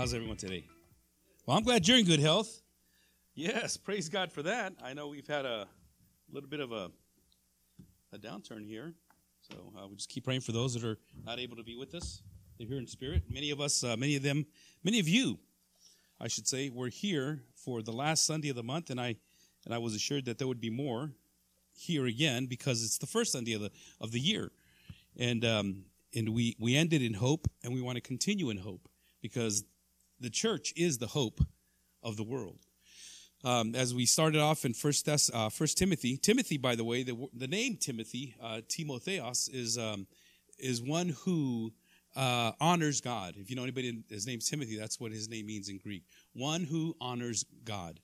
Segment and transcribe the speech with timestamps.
[0.00, 0.64] How's everyone today?
[1.44, 2.62] Well, I'm glad you're in good health.
[3.34, 4.72] Yes, praise God for that.
[4.82, 5.68] I know we've had a
[6.32, 6.90] little bit of a,
[8.10, 8.94] a downturn here.
[9.42, 11.94] So uh, we just keep praying for those that are not able to be with
[11.94, 12.22] us.
[12.56, 13.24] They're here in spirit.
[13.28, 14.46] Many of us, uh, many of them,
[14.82, 15.38] many of you,
[16.18, 19.16] I should say, were here for the last Sunday of the month, and I
[19.66, 21.10] and I was assured that there would be more
[21.74, 24.50] here again because it's the first Sunday of the of the year,
[25.18, 25.84] and um,
[26.16, 28.88] and we we ended in hope, and we want to continue in hope
[29.20, 29.62] because
[30.20, 31.40] the church is the hope
[32.02, 32.58] of the world.
[33.42, 37.02] Um, as we started off in First, Thess, uh, First Timothy, Timothy, by the way,
[37.02, 40.06] the, the name Timothy, uh, Timotheos, is um,
[40.58, 41.72] is one who
[42.16, 43.34] uh, honors God.
[43.38, 44.76] If you know anybody, his name's Timothy.
[44.76, 46.02] That's what his name means in Greek.
[46.34, 48.00] One who honors God.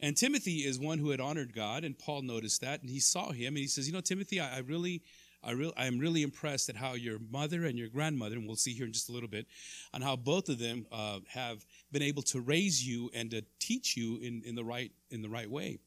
[0.00, 3.30] And Timothy is one who had honored God, and Paul noticed that, and he saw
[3.30, 5.02] him, and he says, "You know, Timothy, I, I really,
[5.44, 8.56] I really, I am really impressed at how your mother and your grandmother, and we'll
[8.56, 9.46] see here in just a little bit,
[9.92, 13.96] on how both of them uh, have been able to raise you and to teach
[13.96, 15.78] you in, in the right in the right way.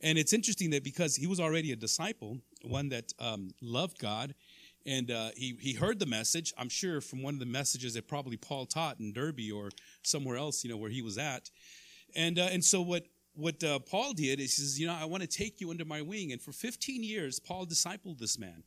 [0.00, 4.34] And it's interesting that because he was already a disciple, one that um, loved God,
[4.84, 6.52] and uh, he he heard the message.
[6.58, 9.70] I'm sure from one of the messages that probably Paul taught in Derbe or
[10.02, 11.50] somewhere else, you know, where he was at.
[12.14, 15.04] And uh, and so what what uh, Paul did is he says, you know, I
[15.04, 16.32] want to take you under my wing.
[16.32, 18.62] And for 15 years, Paul discipled this man.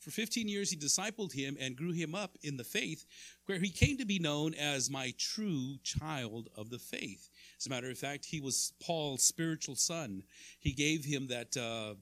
[0.00, 3.04] For 15 years, he discipled him and grew him up in the faith,
[3.44, 7.28] where he came to be known as my true child of the faith.
[7.58, 10.22] As a matter of fact, he was Paul's spiritual son.
[10.58, 11.94] He gave him that uh,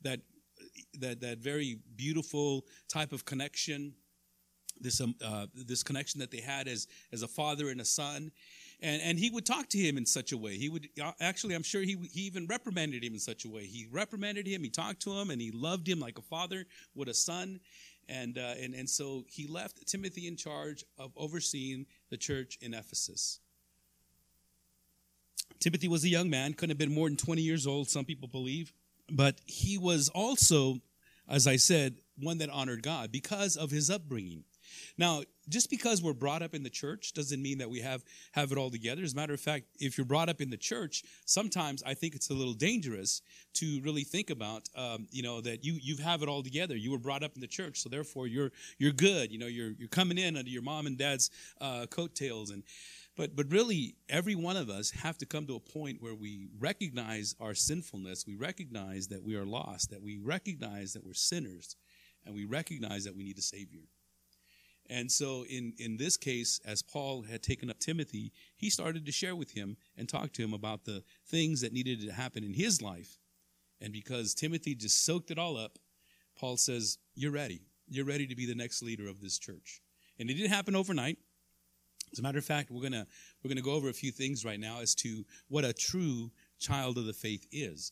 [0.00, 0.20] that
[0.98, 3.92] that that very beautiful type of connection.
[4.80, 8.32] This um, uh, this connection that they had as as a father and a son
[8.82, 10.56] and and he would talk to him in such a way.
[10.56, 13.64] He would uh, actually, I'm sure he he even reprimanded him in such a way.
[13.64, 17.08] He reprimanded him, he talked to him, and he loved him like a father would
[17.08, 17.60] a son.
[18.08, 22.74] And uh, and and so he left Timothy in charge of overseeing the church in
[22.74, 23.38] Ephesus.
[25.60, 28.26] Timothy was a young man, couldn't have been more than 20 years old, some people
[28.26, 28.72] believe,
[29.12, 30.80] but he was also,
[31.28, 34.42] as I said, one that honored God because of his upbringing.
[34.98, 38.52] Now, just because we're brought up in the church doesn't mean that we have have
[38.52, 39.02] it all together.
[39.02, 42.14] As a matter of fact, if you're brought up in the church, sometimes I think
[42.14, 43.22] it's a little dangerous
[43.54, 46.76] to really think about, um, you know, that you you have it all together.
[46.76, 49.32] You were brought up in the church, so therefore you're you're good.
[49.32, 52.62] You know, you're you're coming in under your mom and dad's uh, coattails, and
[53.16, 56.48] but but really, every one of us have to come to a point where we
[56.58, 58.26] recognize our sinfulness.
[58.26, 59.90] We recognize that we are lost.
[59.90, 61.76] That we recognize that we're sinners,
[62.24, 63.82] and we recognize that we need a savior.
[64.90, 69.12] And so, in, in this case, as Paul had taken up Timothy, he started to
[69.12, 72.54] share with him and talk to him about the things that needed to happen in
[72.54, 73.18] his life.
[73.80, 75.78] And because Timothy just soaked it all up,
[76.36, 77.62] Paul says, You're ready.
[77.88, 79.80] You're ready to be the next leader of this church.
[80.18, 81.18] And it didn't happen overnight.
[82.12, 83.06] As a matter of fact, we're gonna
[83.42, 86.98] we're gonna go over a few things right now as to what a true child
[86.98, 87.90] of the faith is.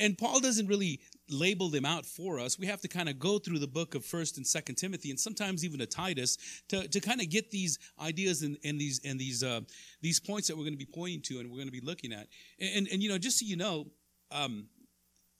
[0.00, 2.58] And Paul doesn't really label them out for us.
[2.58, 5.18] We have to kind of go through the book of First and Second Timothy, and
[5.18, 6.36] sometimes even to Titus,
[6.68, 9.60] to, to kind of get these ideas and, and these and these uh,
[10.02, 12.12] these points that we're going to be pointing to and we're going to be looking
[12.12, 12.28] at.
[12.60, 13.86] And, and, and you know, just so you know,
[14.30, 14.66] um,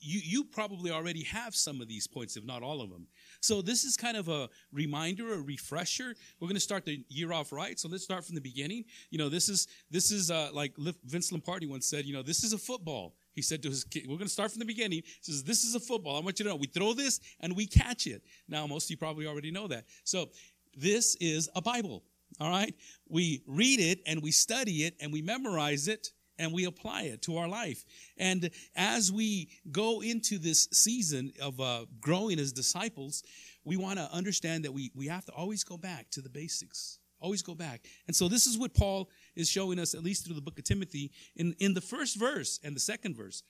[0.00, 3.06] you you probably already have some of these points, if not all of them.
[3.40, 6.14] So this is kind of a reminder, a refresher.
[6.40, 7.78] We're going to start the year off right.
[7.78, 8.84] So let's start from the beginning.
[9.10, 10.74] You know, this is this is uh, like
[11.04, 12.04] Vince Lombardi once said.
[12.04, 13.14] You know, this is a football.
[13.34, 15.64] He said to his kid, "We're going to start from the beginning." He says, "This
[15.64, 16.16] is a football.
[16.16, 18.90] I want you to know we throw this and we catch it." Now, most of
[18.90, 19.86] you probably already know that.
[20.04, 20.30] So
[20.76, 22.02] this is a Bible.
[22.40, 22.74] All right,
[23.08, 27.22] we read it and we study it and we memorize it and we apply it
[27.22, 27.84] to our life.
[28.16, 33.22] And as we go into this season of uh, growing as disciples,
[33.64, 36.98] we want to understand that we, we have to always go back to the basics.
[37.20, 37.86] Always go back.
[38.06, 40.64] And so this is what Paul is showing us, at least through the book of
[40.64, 43.42] Timothy, in, in the first verse and the second verse.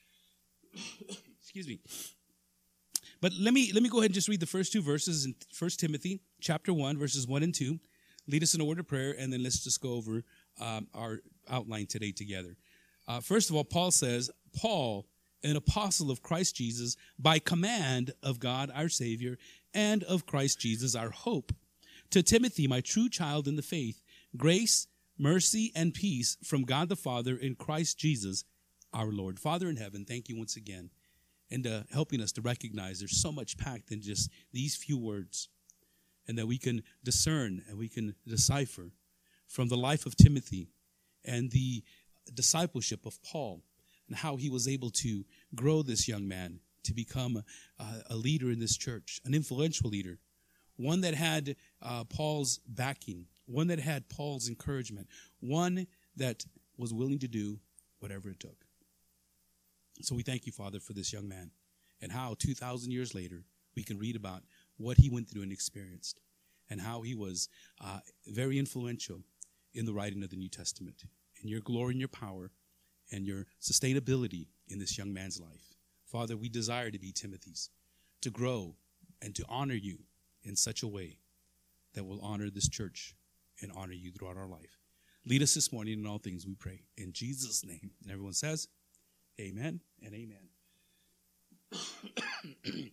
[1.41, 1.81] Excuse me.
[3.21, 5.35] But let me let me go ahead and just read the first two verses in
[5.53, 7.79] First Timothy chapter 1, verses 1 and 2.
[8.27, 10.25] Lead us in a word of prayer, and then let's just go over
[10.61, 12.57] um, our outline today together.
[13.07, 15.07] Uh, first of all, Paul says, Paul,
[15.43, 19.37] an apostle of Christ Jesus, by command of God our Savior
[19.75, 21.53] and of Christ Jesus our hope.
[22.11, 24.01] To Timothy, my true child in the faith,
[24.37, 24.87] grace,
[25.19, 28.45] mercy, and peace from God the Father in Christ Jesus
[28.93, 29.39] our Lord.
[29.41, 30.91] Father in heaven, thank you once again
[31.51, 35.49] and uh, helping us to recognize there's so much packed in just these few words
[36.27, 38.91] and that we can discern and we can decipher
[39.47, 40.69] from the life of Timothy
[41.25, 41.83] and the
[42.33, 43.63] discipleship of Paul
[44.09, 45.25] and how he was able to
[45.55, 47.43] grow this young man to become
[47.79, 50.19] a, a leader in this church, an influential leader,
[50.77, 55.09] one that had uh, Paul's backing, one that had Paul's encouragement,
[55.41, 55.87] one
[56.17, 56.45] that
[56.77, 57.59] was willing to do
[58.01, 58.65] whatever it took.
[60.03, 61.51] So we thank you, Father, for this young man
[62.01, 63.45] and how 2,000 years later
[63.77, 64.43] we can read about
[64.77, 66.21] what he went through and experienced
[66.69, 67.49] and how he was
[67.81, 69.23] uh, very influential
[69.75, 71.05] in the writing of the New Testament.
[71.43, 72.51] In your glory and your power
[73.13, 75.75] and your sustainability in this young man's life.
[76.07, 77.71] Father, we desire to be Timothy's,
[78.23, 78.77] to grow
[79.21, 79.99] and to honor you
[80.43, 81.19] in such a way
[81.95, 83.15] that will honor this church
[83.65, 84.79] and honor you throughout our life.
[85.27, 86.83] Lead us this morning in all things, we pray.
[86.97, 87.91] In Jesus' name.
[88.03, 88.69] And everyone says,
[89.41, 90.49] Amen and amen.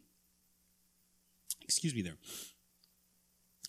[1.61, 2.17] Excuse me there.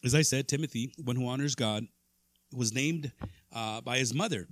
[0.04, 1.86] As I said, Timothy, one who honors God,
[2.52, 3.12] was named
[3.54, 4.48] uh, by his mother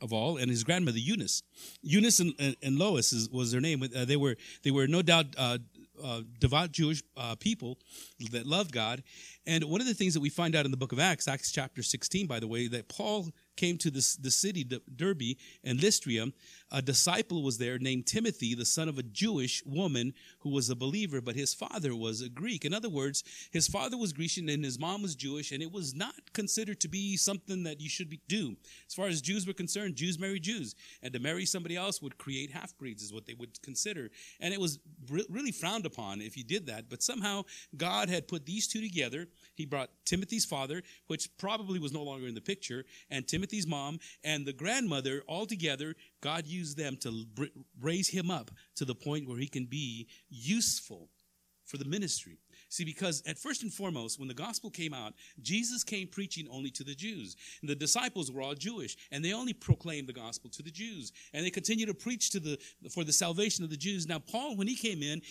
[0.00, 1.42] of all and his grandmother Eunice.
[1.82, 3.82] Eunice and, and, and Lois is, was their name.
[3.82, 5.58] Uh, they were they were no doubt uh,
[6.02, 7.78] uh, devout Jewish uh, people
[8.30, 9.02] that loved God.
[9.46, 11.52] And one of the things that we find out in the book of Acts, Acts
[11.52, 16.32] chapter 16, by the way, that Paul came to this, the city, Derbe and Lystra,
[16.70, 20.74] a disciple was there named Timothy, the son of a Jewish woman who was a
[20.74, 22.64] believer, but his father was a Greek.
[22.64, 25.94] In other words, his father was Grecian and his mom was Jewish, and it was
[25.94, 28.56] not considered to be something that you should do.
[28.86, 32.18] As far as Jews were concerned, Jews marry Jews, and to marry somebody else would
[32.18, 34.10] create half breeds, is what they would consider.
[34.40, 34.78] And it was
[35.10, 37.44] re- really frowned upon if you did that, but somehow
[37.76, 39.28] God had put these two together.
[39.62, 44.00] He brought Timothy's father, which probably was no longer in the picture, and Timothy's mom,
[44.24, 47.24] and the grandmother all together God used them to
[47.80, 51.10] raise him up to the point where he can be useful
[51.64, 52.38] for the ministry.
[52.70, 56.70] See, because at first and foremost, when the gospel came out, Jesus came preaching only
[56.70, 57.36] to the Jews.
[57.60, 61.12] And the disciples were all Jewish, and they only proclaimed the gospel to the Jews.
[61.32, 62.58] And they continued to preach to the
[62.90, 64.08] for the salvation of the Jews.
[64.08, 65.22] Now, Paul, when he came in,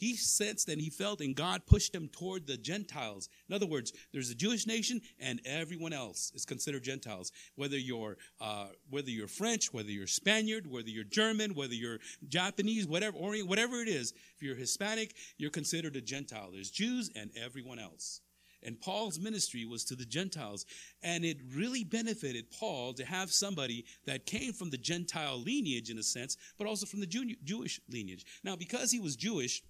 [0.00, 3.28] he sensed and he felt, and God pushed him toward the Gentiles.
[3.50, 7.32] In other words, there's a Jewish nation, and everyone else is considered Gentiles.
[7.54, 12.86] Whether you're uh, whether you're French, whether you're Spaniard, whether you're German, whether you're Japanese,
[12.86, 16.48] whatever Orient, whatever it is, if you're Hispanic, you're considered a Gentile.
[16.50, 18.22] There's Jews and everyone else.
[18.62, 20.66] And Paul's ministry was to the Gentiles.
[21.02, 25.98] And it really benefited Paul to have somebody that came from the Gentile lineage, in
[25.98, 28.24] a sense, but also from the Jewish lineage.
[28.44, 29.62] Now, because he was Jewish,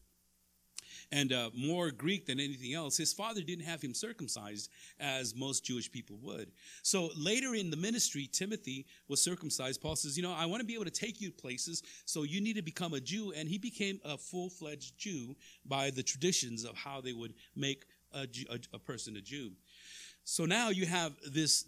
[1.12, 4.70] and uh, more Greek than anything else, his father didn't have him circumcised
[5.00, 6.52] as most Jewish people would.
[6.82, 9.80] So later in the ministry, Timothy was circumcised.
[9.80, 12.40] Paul says, You know, I want to be able to take you places, so you
[12.40, 13.32] need to become a Jew.
[13.36, 15.34] And he became a full fledged Jew
[15.66, 19.52] by the traditions of how they would make a, a, a person a Jew.
[20.24, 21.64] So now you have this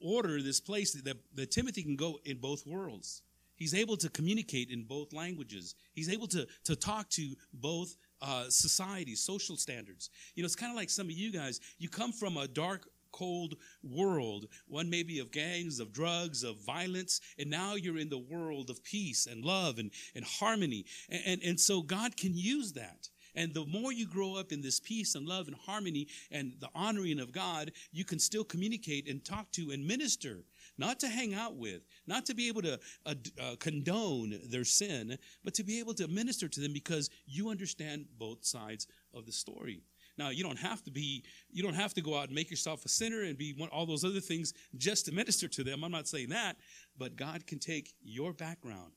[0.00, 3.22] order, this place that, that Timothy can go in both worlds.
[3.56, 5.74] He's able to communicate in both languages.
[5.92, 10.10] He's able to, to talk to both uh, societies, social standards.
[10.34, 12.88] You know, it's kind of like some of you guys, you come from a dark,
[13.12, 18.18] cold world, one maybe of gangs, of drugs, of violence, and now you're in the
[18.18, 20.84] world of peace and love and, and harmony.
[21.10, 23.08] And, and, and so God can use that.
[23.36, 26.68] And the more you grow up in this peace and love and harmony and the
[26.74, 30.44] honoring of God, you can still communicate and talk to and minister
[30.78, 35.16] not to hang out with, not to be able to uh, uh, condone their sin,
[35.44, 39.32] but to be able to minister to them because you understand both sides of the
[39.32, 39.82] story.
[40.16, 42.84] Now, you don't have to be, you don't have to go out and make yourself
[42.84, 45.82] a sinner and be one, all those other things just to minister to them.
[45.82, 46.56] I'm not saying that,
[46.96, 48.92] but God can take your background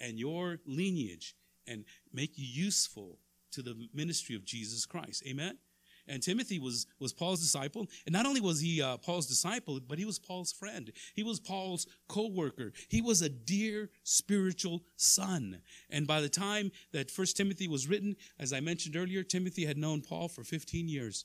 [0.00, 1.34] and your lineage
[1.66, 3.18] and make you useful
[3.52, 5.22] to the ministry of Jesus Christ.
[5.26, 5.58] Amen?
[6.06, 7.88] And Timothy was, was Paul's disciple.
[8.06, 10.90] And not only was he uh, Paul's disciple, but he was Paul's friend.
[11.14, 12.72] He was Paul's co-worker.
[12.88, 15.60] He was a dear spiritual son.
[15.88, 19.78] And by the time that First Timothy was written, as I mentioned earlier, Timothy had
[19.78, 21.24] known Paul for 15 years.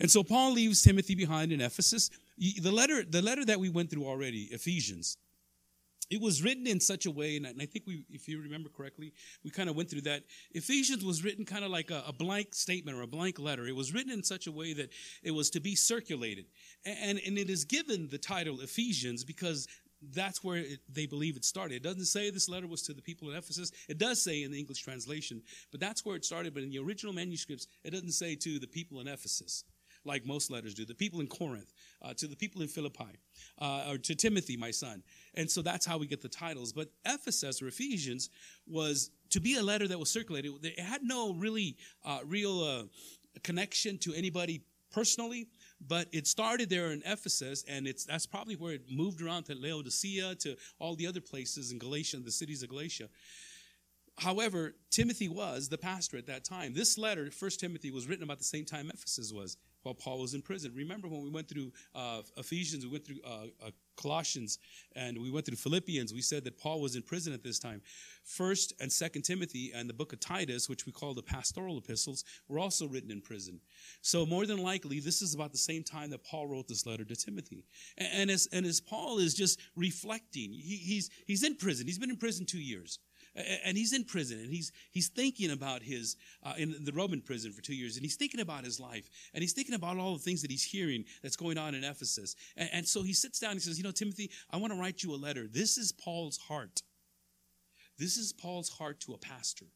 [0.00, 2.10] And so Paul leaves Timothy behind in Ephesus.
[2.38, 5.16] The letter, the letter that we went through already, Ephesians,
[6.10, 9.12] it was written in such a way, and I think we, if you remember correctly,
[9.44, 10.24] we kind of went through that.
[10.52, 13.66] Ephesians was written kind of like a, a, blank statement or a blank letter.
[13.66, 14.90] It was written in such a way that
[15.22, 16.46] it was to be circulated.
[16.84, 19.68] And, and it is given the title Ephesians because
[20.14, 21.76] that's where it, they believe it started.
[21.76, 23.72] It doesn't say this letter was to the people in Ephesus.
[23.88, 26.54] It does say in the English translation, but that's where it started.
[26.54, 29.64] But in the original manuscripts, it doesn't say to the people in Ephesus
[30.04, 33.18] like most letters do, the people in Corinth, uh, to the people in Philippi,
[33.60, 35.02] uh, or to Timothy, my son.
[35.34, 36.72] And so that's how we get the titles.
[36.72, 38.30] But Ephesus or Ephesians
[38.66, 40.52] was to be a letter that was circulated.
[40.62, 42.82] It had no really uh, real uh,
[43.42, 45.48] connection to anybody personally,
[45.86, 49.54] but it started there in Ephesus, and it's that's probably where it moved around to
[49.54, 53.08] Laodicea, to all the other places in Galatia, the cities of Galatia.
[54.18, 56.74] However, Timothy was the pastor at that time.
[56.74, 59.56] This letter, First Timothy, was written about the same time Ephesus was
[59.88, 60.72] while Paul was in prison.
[60.76, 64.58] Remember when we went through uh, Ephesians, we went through uh, uh, Colossians,
[64.94, 66.12] and we went through Philippians.
[66.12, 67.80] We said that Paul was in prison at this time.
[68.22, 72.22] First and Second Timothy and the book of Titus, which we call the pastoral epistles,
[72.48, 73.60] were also written in prison.
[74.02, 77.06] So more than likely, this is about the same time that Paul wrote this letter
[77.06, 77.64] to Timothy.
[77.96, 81.86] And, and as and as Paul is just reflecting, he, he's he's in prison.
[81.86, 82.98] He's been in prison two years
[83.64, 87.52] and he's in prison and he's he's thinking about his uh, in the roman prison
[87.52, 90.18] for two years and he's thinking about his life and he's thinking about all the
[90.18, 92.34] things that he's hearing that's going on in ephesus.
[92.56, 94.78] And, and so he sits down and he says you know timothy i want to
[94.78, 95.46] write you a letter.
[95.46, 96.82] This is paul's heart.
[97.98, 99.66] This is paul's heart to a pastor.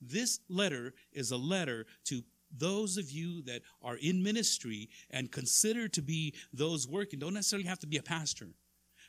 [0.00, 2.22] This letter is a letter to
[2.56, 7.18] those of you that are in ministry and consider to be those working.
[7.18, 8.48] Don't necessarily have to be a pastor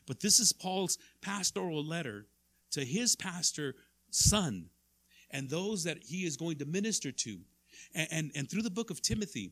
[0.07, 2.25] but this is paul's pastoral letter
[2.71, 3.75] to his pastor
[4.11, 4.69] son
[5.31, 7.39] and those that he is going to minister to.
[7.93, 9.51] And, and, and, through the book of Timothy,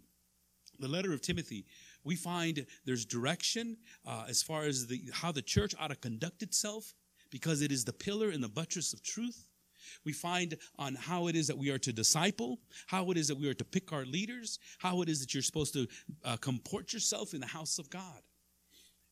[0.80, 1.66] the letter of Timothy,
[2.04, 6.42] we find there's direction uh, as far as the, how the church ought to conduct
[6.44, 6.94] itself
[7.30, 9.48] because it is the pillar and the buttress of truth.
[10.04, 13.38] We find on how it is that we are to disciple, how it is that
[13.38, 15.88] we are to pick our leaders, how it is that you're supposed to
[16.24, 18.22] uh, comport yourself in the house of God.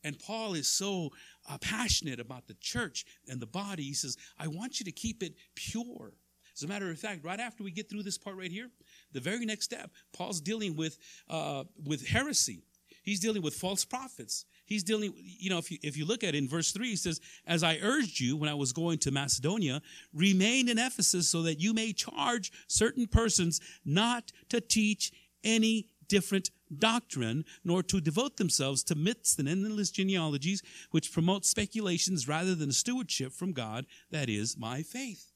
[0.04, 1.12] And Paul is so
[1.50, 3.84] uh, passionate about the church and the body.
[3.84, 6.14] He says, I want you to keep it pure.
[6.56, 8.70] As a matter of fact, right after we get through this part right here,
[9.12, 10.98] the very next step, Paul's dealing with,
[11.30, 12.62] uh, with heresy.
[13.02, 14.46] He's dealing with false prophets.
[14.66, 16.96] He's dealing, you know, if you, if you look at it in verse 3, he
[16.96, 19.82] says, As I urged you when I was going to Macedonia,
[20.14, 25.12] remain in Ephesus so that you may charge certain persons not to teach
[25.44, 30.62] any different doctrine, nor to devote themselves to myths and endless genealogies,
[30.92, 35.32] which promote speculations rather than stewardship from God, that is, my faith.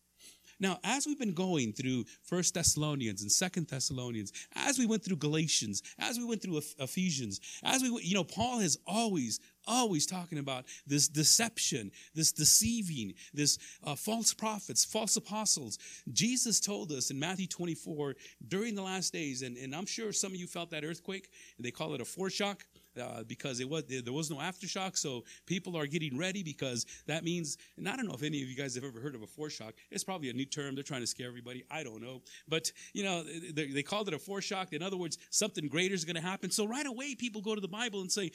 [0.59, 5.17] Now, as we've been going through First Thessalonians and Second Thessalonians, as we went through
[5.17, 10.37] Galatians, as we went through Ephesians, as we, you know, Paul has always, always talking
[10.37, 15.77] about this deception, this deceiving, this uh, false prophets, false apostles.
[16.11, 18.15] Jesus told us in Matthew 24
[18.47, 21.29] during the last days, and, and I'm sure some of you felt that earthquake.
[21.59, 22.61] They call it a foreshock
[22.99, 24.97] uh, because it was there was no aftershock.
[24.97, 27.57] So people are getting ready because that means.
[27.77, 29.73] And I don't know if any of you guys have ever heard of a foreshock.
[29.91, 30.75] It's probably a new term.
[30.75, 31.63] They're trying to scare everybody.
[31.69, 34.73] I don't know, but you know they, they called it a foreshock.
[34.73, 36.51] In other words, something greater is going to happen.
[36.51, 38.31] So right away, people go to the Bible and say,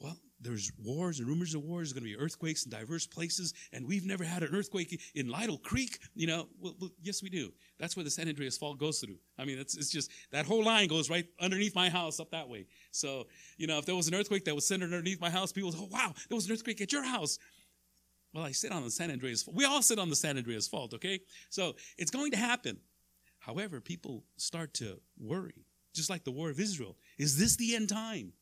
[0.00, 1.88] well, there's wars and rumors of wars.
[1.88, 5.28] There's going to be earthquakes in diverse places, and we've never had an earthquake in
[5.28, 5.98] Lytle Creek.
[6.14, 7.52] You know, well, well, yes, we do.
[7.78, 9.18] That's where the San Andreas Fault goes through.
[9.36, 12.48] I mean, it's, it's just that whole line goes right underneath my house up that
[12.48, 12.66] way.
[12.92, 13.26] So,
[13.56, 15.78] you know, if there was an earthquake that was centered underneath my house, people would,
[15.78, 17.38] oh, wow, there was an earthquake at your house.
[18.32, 19.56] Well, I sit on the San Andreas Fault.
[19.56, 21.20] We all sit on the San Andreas Fault, okay?
[21.50, 22.78] So it's going to happen.
[23.40, 25.64] However, people start to worry,
[25.94, 26.96] just like the war of Israel.
[27.18, 28.34] Is this the end time?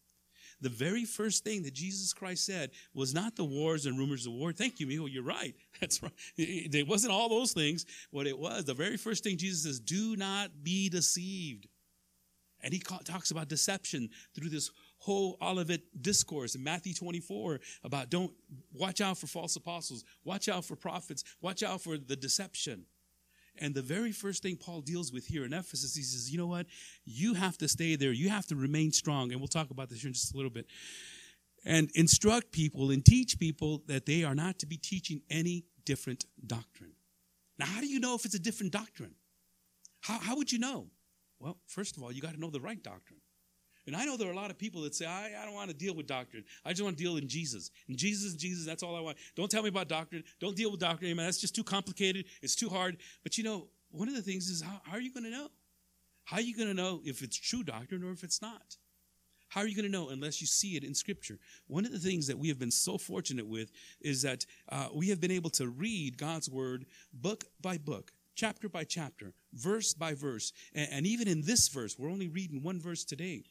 [0.61, 4.33] The very first thing that Jesus Christ said was not the wars and rumors of
[4.33, 4.53] war.
[4.53, 5.13] Thank you, Mijo.
[5.13, 5.55] You're right.
[5.81, 6.13] That's right.
[6.37, 7.85] It wasn't all those things.
[8.11, 11.69] What it was, the very first thing Jesus says, do not be deceived.
[12.63, 18.33] And he talks about deception through this whole Olivet discourse in Matthew 24 about don't
[18.73, 22.87] watch out for false apostles, watch out for prophets, watch out for the deception.
[23.59, 26.47] And the very first thing Paul deals with here in Ephesus, he says, you know
[26.47, 26.67] what?
[27.05, 28.13] You have to stay there.
[28.13, 29.33] You have to remain strong.
[29.33, 30.67] And we'll talk about this here in just a little bit.
[31.65, 36.25] And instruct people and teach people that they are not to be teaching any different
[36.47, 36.93] doctrine.
[37.59, 39.15] Now, how do you know if it's a different doctrine?
[40.01, 40.87] How, how would you know?
[41.41, 43.21] Well, first of all, you got to know the right doctrine.
[43.87, 45.71] And I know there are a lot of people that say, I, I don't want
[45.71, 46.45] to deal with doctrine.
[46.65, 47.71] I just want to deal in Jesus.
[47.89, 49.17] And Jesus, Jesus, that's all I want.
[49.37, 50.25] Don't tell me about doctrine.
[50.41, 51.15] Don't deal with doctrine.
[51.17, 52.27] Man, that's just too complicated.
[52.43, 52.97] It's too hard.
[53.23, 55.49] But you know, one of the things is how, how are you going to know?
[56.25, 58.77] How are you going to know if it's true doctrine or if it's not?
[59.49, 61.39] How are you going to know unless you see it in Scripture?
[61.69, 65.09] One of the things that we have been so fortunate with is that uh, we
[65.11, 70.15] have been able to read God's Word book by book, chapter by chapter, verse by
[70.15, 70.53] verse.
[70.75, 73.45] And, and even in this verse, we're only reading one verse today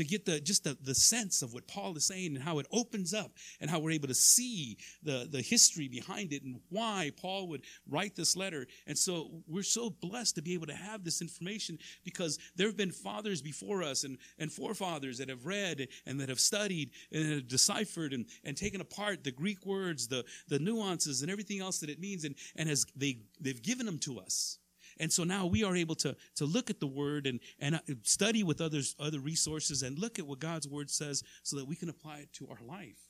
[0.00, 2.66] to get the just the, the sense of what Paul is saying and how it
[2.72, 7.10] opens up and how we're able to see the, the history behind it and why
[7.20, 8.66] Paul would write this letter.
[8.86, 12.78] And so we're so blessed to be able to have this information because there have
[12.78, 17.30] been fathers before us and, and forefathers that have read and that have studied and
[17.30, 21.78] have deciphered and, and taken apart the Greek words, the, the nuances and everything else
[21.80, 24.59] that it means and, and has they they've given them to us.
[25.00, 27.80] And so now we are able to, to look at the word and, and uh,
[28.02, 31.74] study with others, other resources and look at what God's word says so that we
[31.74, 33.00] can apply it to our life.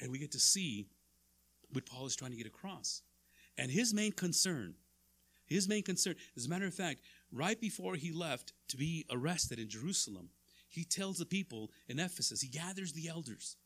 [0.00, 0.86] And we get to see
[1.72, 3.02] what Paul is trying to get across.
[3.56, 4.74] And his main concern
[5.46, 7.00] His main concern, as a matter of fact,
[7.32, 10.28] right before he left to be arrested in Jerusalem,
[10.68, 13.56] he tells the people in Ephesus, he gathers the elders.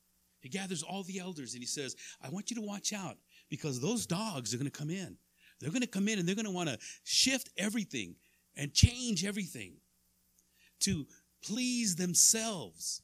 [0.40, 3.17] He gathers all the elders and he says, I want you to watch out
[3.49, 5.17] because those dogs are going to come in.
[5.61, 8.17] They're going to come in and they're going to want to shift everything
[8.57, 9.75] and change everything
[10.81, 11.07] to
[11.45, 13.02] please themselves.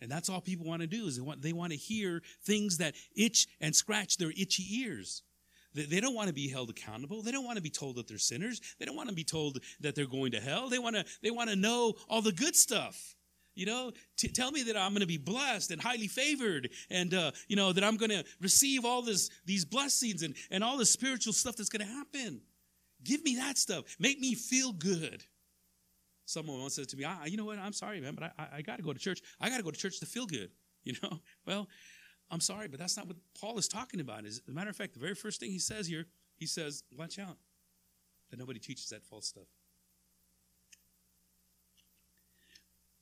[0.00, 2.78] And that's all people want to do is they want, they want to hear things
[2.78, 5.22] that itch and scratch their itchy ears.
[5.74, 7.20] They, don't want to be held accountable.
[7.22, 8.60] They don't want to be told that they're sinners.
[8.78, 10.68] They don't want to be told that they're going to hell.
[10.68, 13.16] They want to, they want to know all the good stuff.
[13.54, 17.14] You know, t- tell me that I'm going to be blessed and highly favored, and
[17.14, 20.76] uh, you know that I'm going to receive all this these blessings and and all
[20.76, 22.40] the spiritual stuff that's going to happen.
[23.04, 23.84] Give me that stuff.
[23.98, 25.24] Make me feel good.
[26.26, 27.58] Someone once said to me, "You know what?
[27.58, 29.20] I'm sorry, man, but I, I got to go to church.
[29.40, 30.50] I got to go to church to feel good."
[30.86, 31.66] You know, well,
[32.30, 34.26] I'm sorry, but that's not what Paul is talking about.
[34.26, 36.04] As a matter of fact, the very first thing he says here,
[36.36, 37.38] he says, "Watch out
[38.28, 39.46] that nobody teaches that false stuff."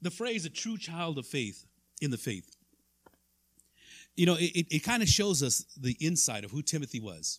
[0.03, 1.65] The phrase a true child of faith
[2.01, 2.57] in the faith.
[4.17, 7.39] You know it, it kind of shows us the insight of who timothy was.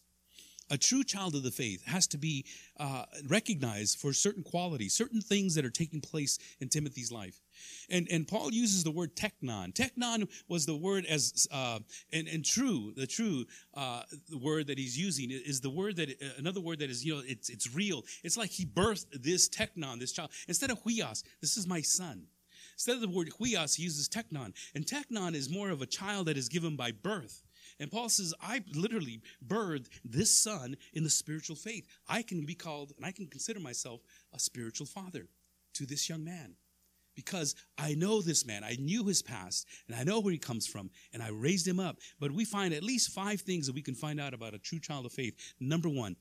[0.72, 2.46] A true child of the faith has to be
[2.80, 7.42] uh, recognized for certain qualities certain things that are taking place in timothy's life.
[7.90, 9.74] And, and paul uses the word teknon.
[9.74, 11.80] Teknon was the word as uh,
[12.12, 16.10] and, and true the true uh, the word that he's using is the word that
[16.38, 18.04] another word that is you know it's, it's real.
[18.24, 20.32] It's like he birthed this teknon, this child.
[20.48, 22.26] Instead of huios this is my son
[22.74, 24.54] Instead of the word huios, he uses teknon.
[24.76, 27.44] And teknon is more of a child that is given by birth.
[27.80, 31.88] And Paul says, I literally birthed this son in the spiritual faith.
[32.08, 34.02] I can be called, and I can consider myself
[34.34, 35.28] a spiritual father
[35.74, 36.56] to this young man
[37.16, 38.64] because I know this man.
[38.64, 41.80] I knew his past and I know where he comes from and I raised him
[41.80, 41.98] up.
[42.20, 44.80] But we find at least five things that we can find out about a true
[44.80, 45.36] child of faith.
[45.60, 46.16] Number one,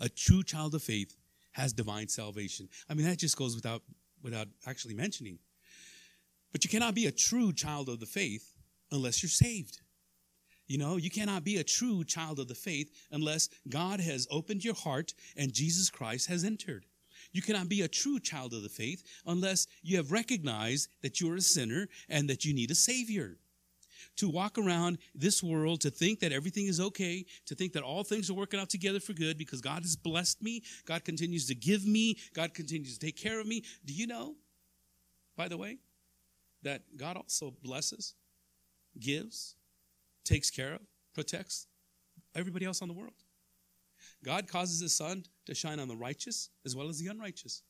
[0.00, 1.16] a true child of faith
[1.52, 2.68] has divine salvation.
[2.88, 3.82] I mean, that just goes without
[4.22, 5.38] without actually mentioning.
[6.52, 8.54] But you cannot be a true child of the faith
[8.90, 9.80] unless you're saved.
[10.66, 14.64] You know, you cannot be a true child of the faith unless God has opened
[14.64, 16.86] your heart and Jesus Christ has entered.
[17.32, 21.36] You cannot be a true child of the faith unless you have recognized that you're
[21.36, 23.36] a sinner and that you need a Savior.
[24.20, 28.04] To walk around this world, to think that everything is okay, to think that all
[28.04, 31.54] things are working out together for good because God has blessed me, God continues to
[31.54, 33.64] give me, God continues to take care of me.
[33.82, 34.34] Do you know,
[35.38, 35.78] by the way,
[36.64, 38.12] that God also blesses,
[38.98, 39.54] gives,
[40.22, 40.82] takes care of,
[41.14, 41.66] protects
[42.34, 43.14] everybody else on the world?
[44.22, 47.62] God causes his sun to shine on the righteous as well as the unrighteous.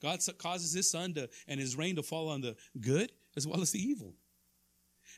[0.00, 3.60] God causes his sun to and his rain to fall on the good as well
[3.60, 4.14] as the evil.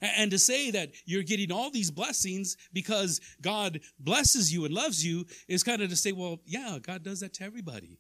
[0.00, 5.04] And to say that you're getting all these blessings because God blesses you and loves
[5.04, 7.98] you is kind of to say, well, yeah, God does that to everybody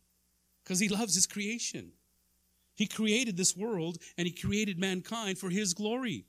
[0.64, 1.92] because he loves his creation.
[2.74, 6.24] He created this world and he created mankind for his glory.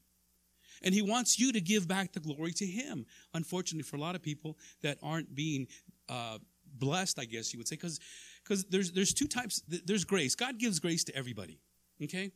[0.84, 3.06] And he wants you to give back the glory to him.
[3.34, 5.68] Unfortunately, for a lot of people that aren't being
[6.10, 6.40] uh,
[6.74, 8.00] blessed, I guess you would say, because
[8.44, 9.62] because there's there's two types.
[9.68, 10.36] There's grace.
[10.36, 11.60] God gives grace to everybody.
[12.04, 12.32] Okay,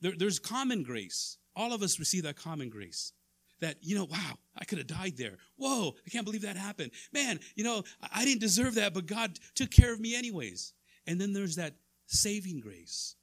[0.00, 3.12] there, there's common grace, all of us receive that common grace.
[3.60, 5.36] That, you know, wow, I could have died there.
[5.56, 6.92] Whoa, I can't believe that happened.
[7.12, 7.82] Man, you know,
[8.14, 10.72] I didn't deserve that, but God took care of me anyways.
[11.08, 11.74] And then there's that
[12.06, 13.16] saving grace.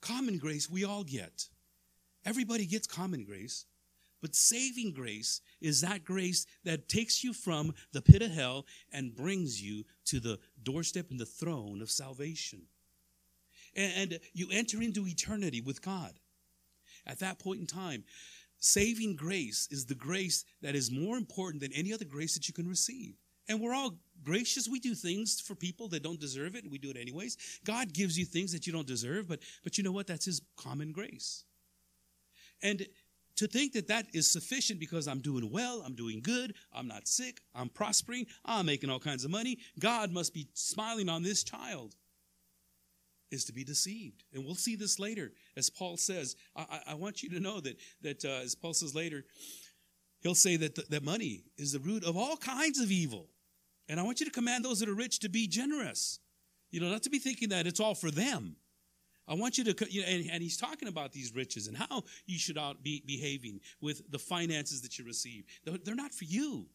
[0.00, 1.48] Common grace we all get.
[2.24, 3.66] Everybody gets common grace.
[4.20, 9.14] But saving grace is that grace that takes you from the pit of hell and
[9.14, 12.62] brings you to the doorstep and the throne of salvation.
[13.76, 16.18] And, you enter into eternity with God.
[17.08, 18.04] At that point in time,
[18.58, 22.54] saving grace is the grace that is more important than any other grace that you
[22.54, 23.14] can receive.
[23.48, 24.68] And we're all gracious.
[24.68, 27.36] We do things for people that don't deserve it, we do it anyways.
[27.64, 30.06] God gives you things that you don't deserve, but, but you know what?
[30.06, 31.44] That's His common grace.
[32.62, 32.86] And
[33.36, 37.06] to think that that is sufficient because I'm doing well, I'm doing good, I'm not
[37.06, 41.44] sick, I'm prospering, I'm making all kinds of money, God must be smiling on this
[41.44, 41.94] child
[43.30, 44.24] is to be deceived.
[44.32, 45.32] And we'll see this later.
[45.56, 48.94] As Paul says, I, I want you to know that, that uh, as Paul says
[48.94, 49.24] later,
[50.20, 53.28] he'll say that, that money is the root of all kinds of evil.
[53.88, 56.20] And I want you to command those that are rich to be generous.
[56.70, 58.56] You know, not to be thinking that it's all for them.
[59.26, 62.02] I want you to, you know, and, and, he's talking about these riches and how
[62.24, 65.44] you should be behaving with the finances that you receive.
[65.64, 66.66] They're not for you.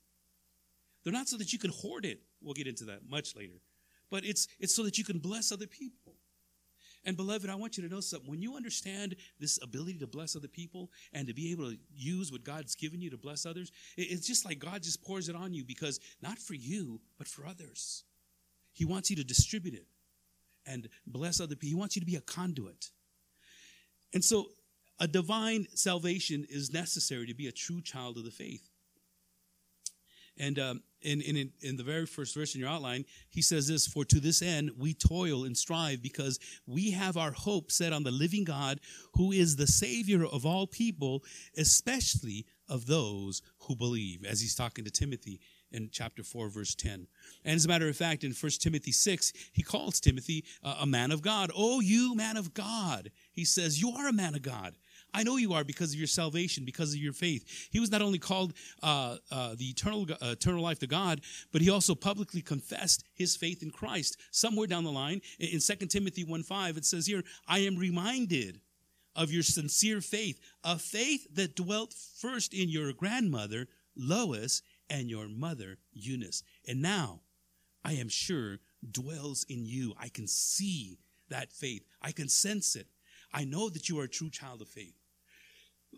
[1.03, 2.21] They're not so that you can hoard it.
[2.41, 3.59] We'll get into that much later.
[4.11, 6.12] But it's, it's so that you can bless other people.
[7.05, 8.29] And beloved, I want you to know something.
[8.29, 12.31] When you understand this ability to bless other people and to be able to use
[12.31, 15.53] what God's given you to bless others, it's just like God just pours it on
[15.53, 18.03] you because not for you, but for others.
[18.71, 19.85] He wants you to distribute it
[20.65, 21.75] and bless other people.
[21.75, 22.89] He wants you to be a conduit.
[24.13, 24.47] And so,
[24.99, 28.69] a divine salvation is necessary to be a true child of the faith.
[30.37, 33.87] And um, in, in, in the very first verse in your outline, he says this
[33.87, 38.03] For to this end we toil and strive because we have our hope set on
[38.03, 38.79] the living God
[39.13, 41.23] who is the Savior of all people,
[41.57, 45.39] especially of those who believe, as he's talking to Timothy
[45.71, 47.07] in chapter 4, verse 10.
[47.43, 51.11] And as a matter of fact, in 1 Timothy 6, he calls Timothy a man
[51.11, 51.51] of God.
[51.55, 53.11] Oh, you man of God.
[53.31, 54.75] He says, You are a man of God.
[55.13, 57.69] I know you are because of your salvation, because of your faith.
[57.71, 61.21] He was not only called uh, uh, the eternal, uh, eternal life to God,
[61.51, 64.17] but he also publicly confessed his faith in Christ.
[64.31, 67.77] Somewhere down the line, in, in 2 Timothy 1 5, it says here, I am
[67.77, 68.59] reminded
[69.15, 75.27] of your sincere faith, a faith that dwelt first in your grandmother, Lois, and your
[75.27, 76.43] mother, Eunice.
[76.67, 77.21] And now,
[77.85, 78.59] I am sure,
[78.91, 79.93] dwells in you.
[79.99, 80.99] I can see
[81.29, 82.87] that faith, I can sense it.
[83.33, 84.95] I know that you are a true child of faith.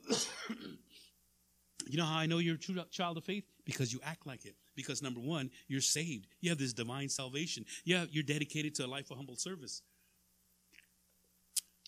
[1.88, 3.46] you know how I know you're a true child of faith?
[3.66, 4.56] Because you act like it.
[4.76, 6.28] Because number one, you're saved.
[6.42, 7.66] You have this divine salvation.
[7.84, 9.82] Yeah, you're dedicated to a life of humble service.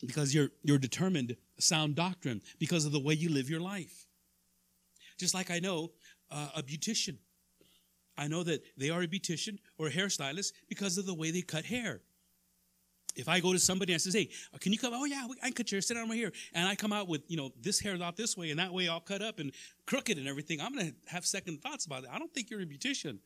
[0.05, 4.05] Because you're you're determined sound doctrine because of the way you live your life.
[5.17, 5.91] Just like I know
[6.29, 7.17] uh, a beautician.
[8.17, 11.41] I know that they are a beautician or a hairstylist because of the way they
[11.41, 12.01] cut hair.
[13.17, 15.27] If I go to somebody and I says, "Hey, uh, can you come?" Oh yeah,
[15.41, 15.81] I can cut your hair.
[15.81, 18.37] Sit down right here, and I come out with you know this hair out this
[18.37, 19.51] way and that way all cut up and
[19.85, 20.61] crooked and everything.
[20.61, 22.09] I'm gonna have second thoughts about it.
[22.11, 23.19] I don't think you're a beautician.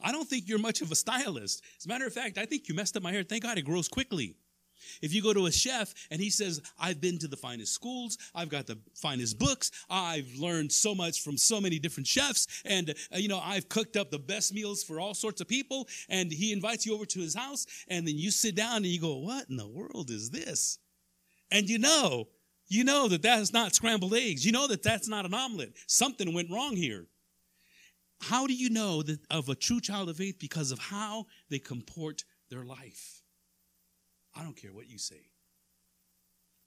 [0.00, 1.62] I don't think you're much of a stylist.
[1.78, 3.24] As a matter of fact, I think you messed up my hair.
[3.24, 4.36] Thank God it grows quickly.
[5.02, 8.18] If you go to a chef and he says, I've been to the finest schools,
[8.34, 12.90] I've got the finest books, I've learned so much from so many different chefs, and,
[12.90, 16.30] uh, you know, I've cooked up the best meals for all sorts of people, and
[16.30, 19.16] he invites you over to his house, and then you sit down and you go,
[19.16, 20.78] What in the world is this?
[21.50, 22.28] And you know,
[22.68, 24.44] you know that that's not scrambled eggs.
[24.44, 25.74] You know that that's not an omelet.
[25.86, 27.06] Something went wrong here.
[28.20, 30.38] How do you know that of a true child of faith?
[30.38, 33.22] Because of how they comport their life.
[34.38, 35.30] I don't care what you say.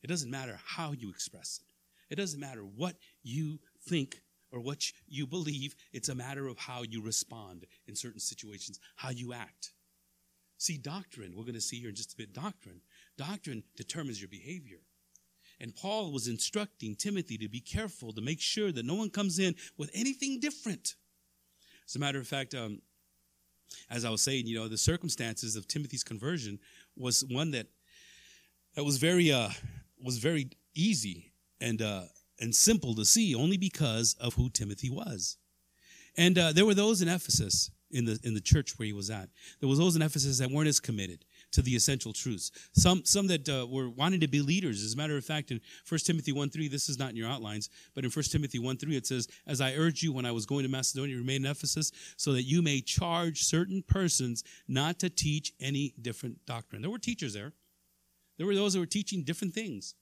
[0.03, 2.13] It doesn't matter how you express it.
[2.13, 5.75] It doesn't matter what you think or what you believe.
[5.93, 9.71] It's a matter of how you respond in certain situations, how you act.
[10.57, 12.81] See, doctrine, we're going to see here in just a bit doctrine.
[13.17, 14.79] Doctrine determines your behavior.
[15.59, 19.39] And Paul was instructing Timothy to be careful to make sure that no one comes
[19.39, 20.95] in with anything different.
[21.87, 22.81] As a matter of fact, um,
[23.89, 26.59] as I was saying, you know, the circumstances of Timothy's conversion
[26.95, 27.67] was one that
[28.75, 29.49] that was very uh,
[30.03, 32.03] was very easy and uh,
[32.39, 35.37] and simple to see, only because of who Timothy was.
[36.17, 39.09] And uh, there were those in Ephesus in the in the church where he was
[39.09, 39.29] at.
[39.59, 42.51] There was those in Ephesus that weren't as committed to the essential truths.
[42.73, 44.83] Some some that uh, were wanting to be leaders.
[44.83, 47.29] As a matter of fact, in 1 Timothy 1 3, this is not in your
[47.29, 50.31] outlines, but in 1 Timothy 1 3, it says, As I urged you when I
[50.31, 54.99] was going to Macedonia, remain in Ephesus, so that you may charge certain persons not
[54.99, 56.81] to teach any different doctrine.
[56.81, 57.53] There were teachers there.
[58.37, 59.95] There were those that were teaching different things.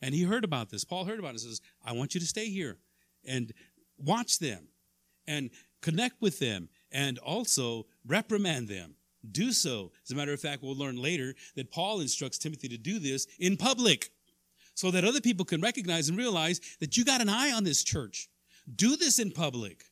[0.00, 0.84] And he heard about this.
[0.84, 1.40] Paul heard about it.
[1.40, 2.78] He says, I want you to stay here
[3.26, 3.52] and
[3.96, 4.68] watch them
[5.26, 5.50] and
[5.82, 8.94] connect with them and also reprimand them.
[9.30, 9.92] Do so.
[10.04, 13.26] As a matter of fact, we'll learn later that Paul instructs Timothy to do this
[13.38, 14.10] in public
[14.74, 17.82] so that other people can recognize and realize that you got an eye on this
[17.82, 18.28] church.
[18.74, 19.84] Do this in public.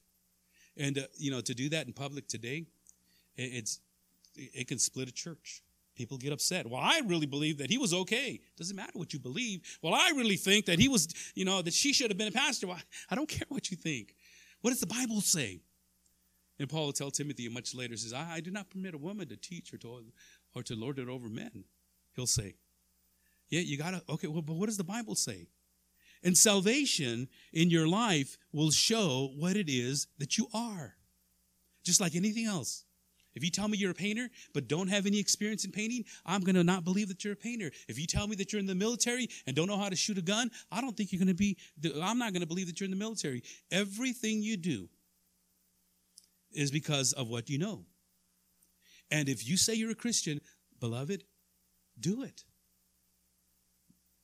[0.77, 2.67] And, uh, you know, to do that in public today,
[3.37, 3.81] it's,
[4.37, 5.63] it can split a church.
[5.97, 6.69] People get upset.
[6.69, 8.41] Well, I really believe that he was okay.
[8.57, 9.79] Doesn't matter what you believe.
[9.83, 12.33] Well, I really think that he was, you know, that she should have been a
[12.33, 12.67] pastor.
[12.67, 12.79] Well,
[13.11, 14.15] I don't care what you think.
[14.61, 15.61] What does the Bible say?
[16.59, 19.29] And Paul will tell Timothy much later, says, I, I do not permit a woman
[19.29, 20.05] to teach or to,
[20.55, 21.65] or to lord it over men.
[22.15, 22.55] He'll say,
[23.51, 25.49] Yeah, you got to, okay, well, but what does the Bible say?
[26.23, 30.95] And salvation in your life will show what it is that you are,
[31.85, 32.85] just like anything else.
[33.35, 36.41] If you tell me you're a painter but don't have any experience in painting, I'm
[36.41, 37.71] going to not believe that you're a painter.
[37.87, 40.17] If you tell me that you're in the military and don't know how to shoot
[40.17, 41.59] a gun, I don't think you're going to be,
[42.03, 43.43] I'm not going to believe that you're in the military.
[43.71, 44.89] Everything you do
[46.57, 47.85] is because of what you know.
[49.11, 50.41] And if you say you're a Christian,
[50.81, 51.25] beloved,
[51.99, 52.45] do it.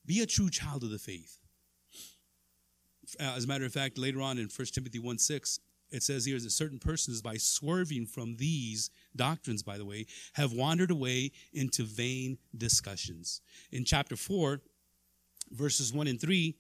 [0.04, 1.38] Be a true child of the faith.
[3.20, 6.40] As a matter of fact, later on in 1 Timothy 1 6, it says here
[6.40, 11.84] that certain persons, by swerving from these doctrines, by the way, have wandered away into
[11.84, 13.42] vain discussions.
[13.70, 14.62] In chapter 4,
[15.50, 16.56] verses 1 and 3,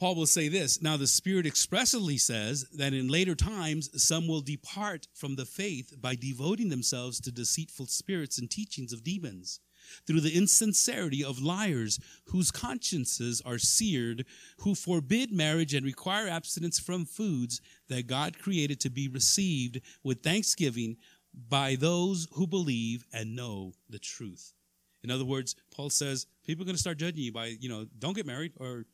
[0.00, 4.40] Paul will say this Now, the Spirit expressly says that in later times some will
[4.40, 9.60] depart from the faith by devoting themselves to deceitful spirits and teachings of demons,
[10.06, 14.24] through the insincerity of liars whose consciences are seared,
[14.60, 17.60] who forbid marriage and require abstinence from foods
[17.90, 20.96] that God created to be received with thanksgiving
[21.34, 24.54] by those who believe and know the truth.
[25.02, 27.86] In other words, Paul says people are going to start judging you by, you know,
[27.98, 28.84] don't get married or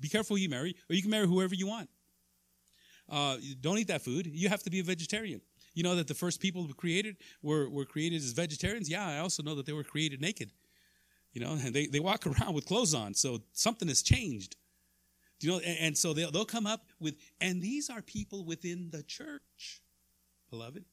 [0.00, 1.88] be careful who you marry, or you can marry whoever you want.
[3.08, 4.26] Uh, don't eat that food.
[4.26, 5.40] You have to be a vegetarian.
[5.74, 8.88] You know that the first people who created were, were created as vegetarians?
[8.88, 10.52] Yeah, I also know that they were created naked.
[11.32, 14.56] You know, and they, they walk around with clothes on, so something has changed.
[15.40, 18.90] You know, and, and so they'll, they'll come up with, and these are people within
[18.90, 19.80] the church,
[20.50, 20.84] beloved,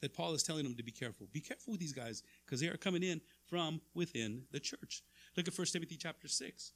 [0.00, 1.28] that Paul is telling them to be careful.
[1.32, 5.02] Be careful with these guys because they are coming in from within the church.
[5.36, 6.72] Look at 1 Timothy chapter 6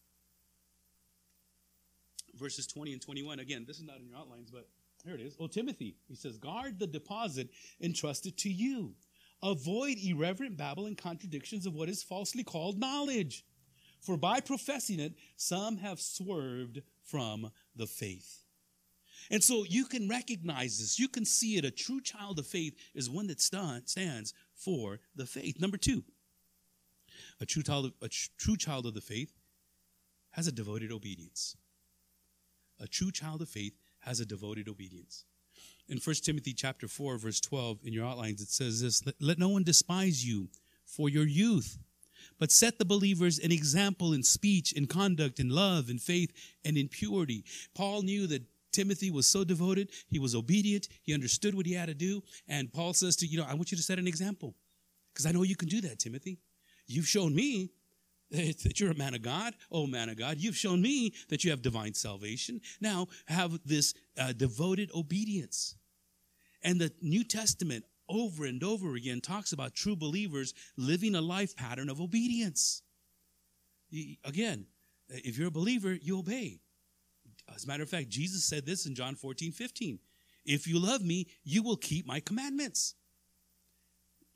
[2.37, 3.41] verses 20 and 21.
[3.41, 4.69] Again, this is not in your outlines, but
[5.05, 5.37] here it is.
[5.39, 7.49] Oh, Timothy, he says, guard the deposit
[7.81, 8.95] entrusted to you.
[9.43, 13.45] Avoid irreverent babble and contradictions of what is falsely called knowledge.
[14.01, 18.45] For by professing it, some have swerved from the faith.
[19.31, 20.99] And so you can recognize this.
[20.99, 21.65] You can see it.
[21.65, 25.61] A true child of faith is one that stands for the faith.
[25.61, 26.05] Number two,
[27.41, 29.33] a true child of, a true child of the faith
[30.31, 31.57] has a devoted obedience
[32.81, 35.25] a true child of faith has a devoted obedience.
[35.89, 39.49] In 1 Timothy chapter 4 verse 12 in your outlines it says this, let, no
[39.49, 40.49] one despise you
[40.85, 41.79] for your youth,
[42.39, 46.33] but set the believers an example in speech, in conduct, in love, in faith,
[46.65, 47.45] and in purity.
[47.75, 51.87] Paul knew that Timothy was so devoted, he was obedient, he understood what he had
[51.87, 54.55] to do, and Paul says to you know, I want you to set an example
[55.13, 56.39] because I know you can do that, Timothy.
[56.87, 57.71] You've shown me
[58.31, 59.55] that you're a man of God.
[59.71, 62.61] Oh, man of God, you've shown me that you have divine salvation.
[62.81, 65.77] Now have this uh, devoted obedience.
[66.63, 71.57] And the New Testament over and over again talks about true believers living a life
[71.57, 72.83] pattern of obedience.
[74.25, 74.67] Again,
[75.09, 76.61] if you're a believer, you obey.
[77.55, 79.99] As a matter of fact, Jesus said this in John 14, 15.
[80.45, 82.95] If you love me, you will keep my commandments.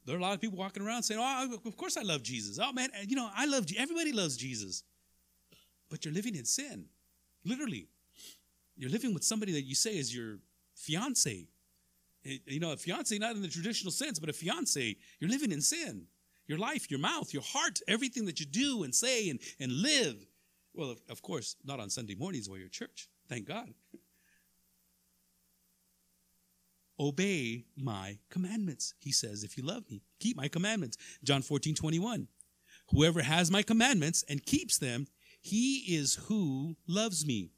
[0.06, 2.58] There are a lot of people walking around saying, "Oh, of course I love Jesus.
[2.58, 3.66] Oh man, you know I love.
[3.76, 4.82] Everybody loves Jesus."
[5.90, 6.86] But you're living in sin,
[7.44, 7.88] literally.
[8.76, 10.38] You're living with somebody that you say is your
[10.74, 11.48] fiance.
[12.24, 14.96] Eh, you know, a fiance not in the traditional sense, but a fiance.
[15.18, 16.06] You're living in sin.
[16.46, 20.26] Your life, your mouth, your heart, everything that you do and say and, and live.
[20.74, 23.08] Well, of, of course, not on Sunday mornings where you're at church.
[23.28, 23.68] Thank God.
[27.00, 28.94] obey my commandments.
[29.00, 30.98] He says, if you love me, keep my commandments.
[31.24, 32.28] John 14, 21.
[32.90, 35.06] Whoever has my commandments and keeps them,
[35.40, 37.50] he is who loves me.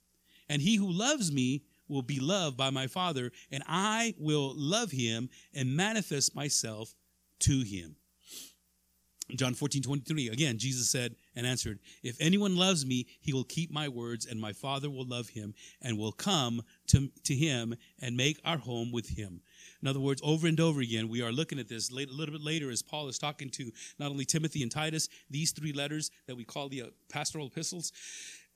[0.48, 4.90] And he who loves me will be loved by my Father, and I will love
[4.90, 6.94] him and manifest myself
[7.40, 7.96] to him.
[9.36, 10.28] John 14, 23.
[10.28, 14.40] Again, Jesus said and answered, If anyone loves me, he will keep my words, and
[14.40, 18.92] my Father will love him and will come to, to him and make our home
[18.92, 19.40] with him.
[19.82, 22.42] In other words, over and over again, we are looking at this a little bit
[22.42, 26.36] later as Paul is talking to not only Timothy and Titus, these three letters that
[26.36, 27.92] we call the uh, pastoral epistles.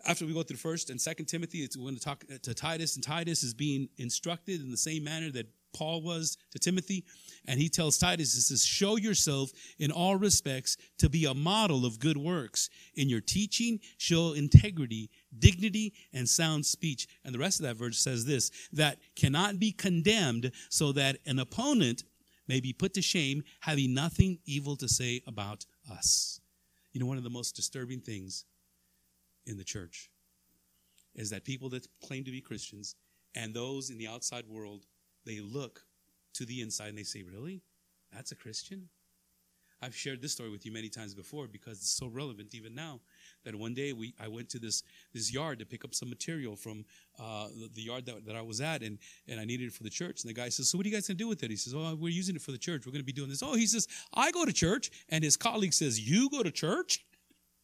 [0.06, 3.02] After we go through First and Second Timothy, it's going to talk to Titus, and
[3.02, 5.46] Titus is being instructed in the same manner that
[5.76, 7.04] Paul was to Timothy.
[7.46, 11.84] And he tells Titus, he says, show yourself in all respects to be a model
[11.84, 12.70] of good works.
[12.94, 17.06] In your teaching, show integrity, dignity, and sound speech.
[17.24, 21.38] And the rest of that verse says this, that cannot be condemned so that an
[21.38, 22.04] opponent
[22.48, 26.40] may be put to shame, having nothing evil to say about us.
[26.92, 28.44] You know, one of the most disturbing things
[29.46, 30.10] in the church
[31.14, 32.94] is that people that claim to be Christians
[33.34, 34.86] and those in the outside world
[35.24, 35.82] they look
[36.34, 37.62] to the inside and they say, Really?
[38.12, 38.88] That's a Christian?
[39.82, 43.00] I've shared this story with you many times before because it's so relevant even now.
[43.46, 44.82] That one day we I went to this
[45.14, 46.84] this yard to pick up some material from
[47.18, 49.82] uh, the, the, yard that, that I was at, and and I needed it for
[49.82, 50.22] the church.
[50.22, 51.72] And the guy says, "So what are you guys gonna do with it?" He says,
[51.74, 52.84] "Oh, we're using it for the church.
[52.84, 55.72] We're gonna be doing this." Oh, he says, "I go to church," and his colleague
[55.72, 57.06] says, "You go to church?"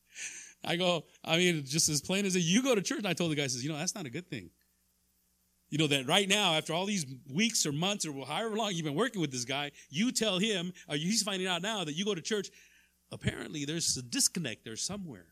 [0.64, 2.99] I go, I mean, just as plain as a you go to church.
[2.99, 4.51] And I told the guy, says, you know, that's not a good thing
[5.73, 8.85] you know that right now after all these weeks or months or however long you've
[8.85, 12.05] been working with this guy you tell him or he's finding out now that you
[12.05, 12.51] go to church
[13.11, 15.32] apparently there's a disconnect there somewhere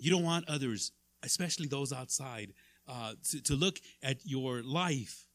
[0.00, 2.52] you don't want others especially those outside
[2.88, 5.26] uh, to, to look at your life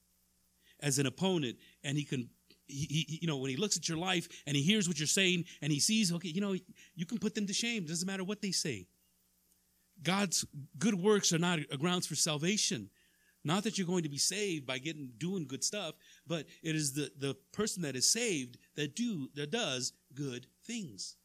[0.82, 2.30] as an opponent and he can
[2.68, 5.08] he, he, you know when he looks at your life and he hears what you're
[5.08, 6.56] saying and he sees okay you know
[6.96, 8.88] you can put them to shame it doesn't matter what they say
[10.04, 10.46] God's
[10.78, 12.90] good works are not grounds for salvation.
[13.44, 16.94] Not that you're going to be saved by getting doing good stuff, but it is
[16.94, 21.16] the, the person that is saved that do that does good things.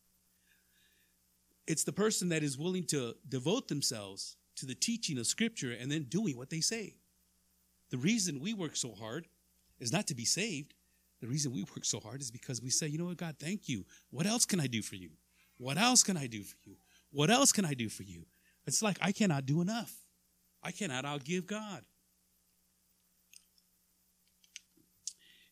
[1.71, 5.89] It's the person that is willing to devote themselves to the teaching of Scripture and
[5.89, 6.97] then doing what they say.
[7.91, 9.29] The reason we work so hard
[9.79, 10.75] is not to be saved.
[11.21, 13.69] The reason we work so hard is because we say, you know what, God, thank
[13.69, 13.85] you.
[14.11, 15.11] What else can I do for you?
[15.59, 16.75] What else can I do for you?
[17.13, 18.27] What else can I do for you?
[18.67, 19.95] It's like I cannot do enough.
[20.65, 21.85] I cannot outgive God.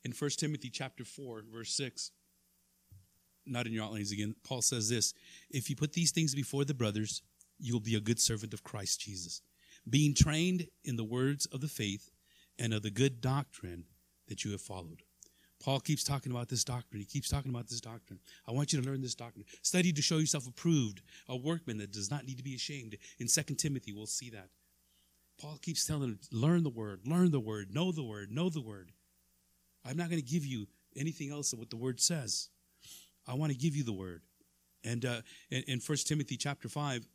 [0.02, 2.10] In 1 Timothy chapter 4, verse 6,
[3.48, 5.14] not in your outlines again, Paul says this
[5.50, 7.22] If you put these things before the brothers,
[7.58, 9.42] you will be a good servant of Christ Jesus,
[9.88, 12.10] being trained in the words of the faith
[12.58, 13.84] and of the good doctrine
[14.28, 15.02] that you have followed.
[15.60, 17.00] Paul keeps talking about this doctrine.
[17.00, 18.20] He keeps talking about this doctrine.
[18.46, 19.44] I want you to learn this doctrine.
[19.62, 22.96] Study to show yourself approved, a workman that does not need to be ashamed.
[23.18, 24.50] In 2 Timothy, we'll see that.
[25.40, 28.92] Paul keeps telling learn the word, learn the word, know the word, know the word.
[29.84, 32.50] I'm not going to give you anything else of what the word says.
[33.28, 34.22] I want to give you the word.
[34.84, 37.06] And uh, in, in 1 Timothy chapter 5,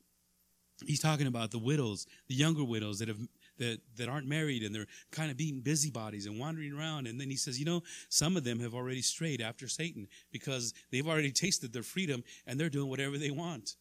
[0.86, 3.18] he's talking about the widows, the younger widows that have
[3.60, 7.08] that, that aren't married and they're kind of being busybodies and wandering around.
[7.08, 10.74] And then he says, you know, some of them have already strayed after Satan because
[10.92, 13.76] they've already tasted their freedom and they're doing whatever they want.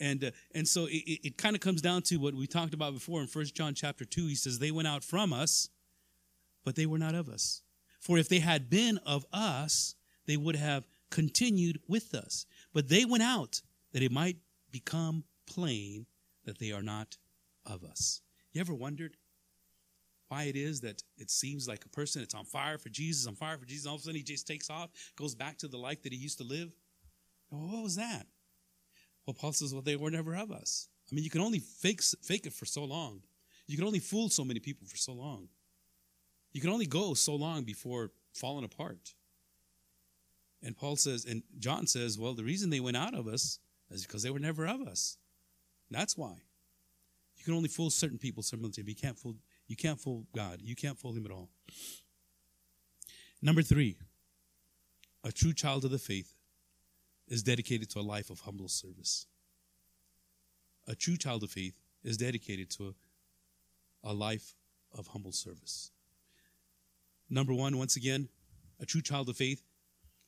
[0.00, 2.94] And, uh, and so it, it kind of comes down to what we talked about
[2.94, 4.28] before in First John chapter 2.
[4.28, 5.68] He says, They went out from us,
[6.64, 7.60] but they were not of us.
[8.00, 9.94] For if they had been of us,
[10.26, 12.46] they would have continued with us.
[12.72, 13.60] But they went out
[13.92, 14.36] that it might
[14.70, 16.06] become plain
[16.44, 17.16] that they are not
[17.66, 18.20] of us.
[18.52, 19.16] You ever wondered
[20.28, 23.34] why it is that it seems like a person that's on fire for Jesus, on
[23.34, 25.76] fire for Jesus, all of a sudden he just takes off, goes back to the
[25.76, 26.70] life that he used to live?
[27.50, 28.26] Well, what was that?
[29.26, 30.88] Well, Paul says, well, they were never of us.
[31.10, 33.22] I mean, you can only fake, fake it for so long.
[33.66, 35.48] You can only fool so many people for so long.
[36.52, 39.14] You can only go so long before falling apart.
[40.62, 43.58] And Paul says, and John says, well, the reason they went out of us
[43.90, 45.16] is because they were never of us.
[45.90, 46.34] That's why.
[47.36, 50.58] You can only fool certain people certain You can't fool you can't fool God.
[50.60, 51.48] You can't fool him at all.
[53.40, 53.96] Number three,
[55.24, 56.34] a true child of the faith
[57.28, 59.26] is dedicated to a life of humble service.
[60.88, 62.94] A true child of faith is dedicated to
[64.04, 64.56] a, a life
[64.96, 65.92] of humble service.
[67.30, 68.28] Number one, once again,
[68.80, 69.62] a true child of faith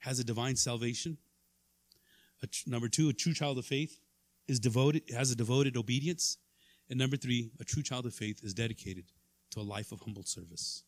[0.02, 1.16] has a divine salvation.
[2.50, 4.00] Tr- number two, a true child of faith
[4.48, 6.38] is devoted, has a devoted obedience.
[6.90, 9.04] And number three, a true child of faith is dedicated
[9.52, 10.82] to a life of humble service.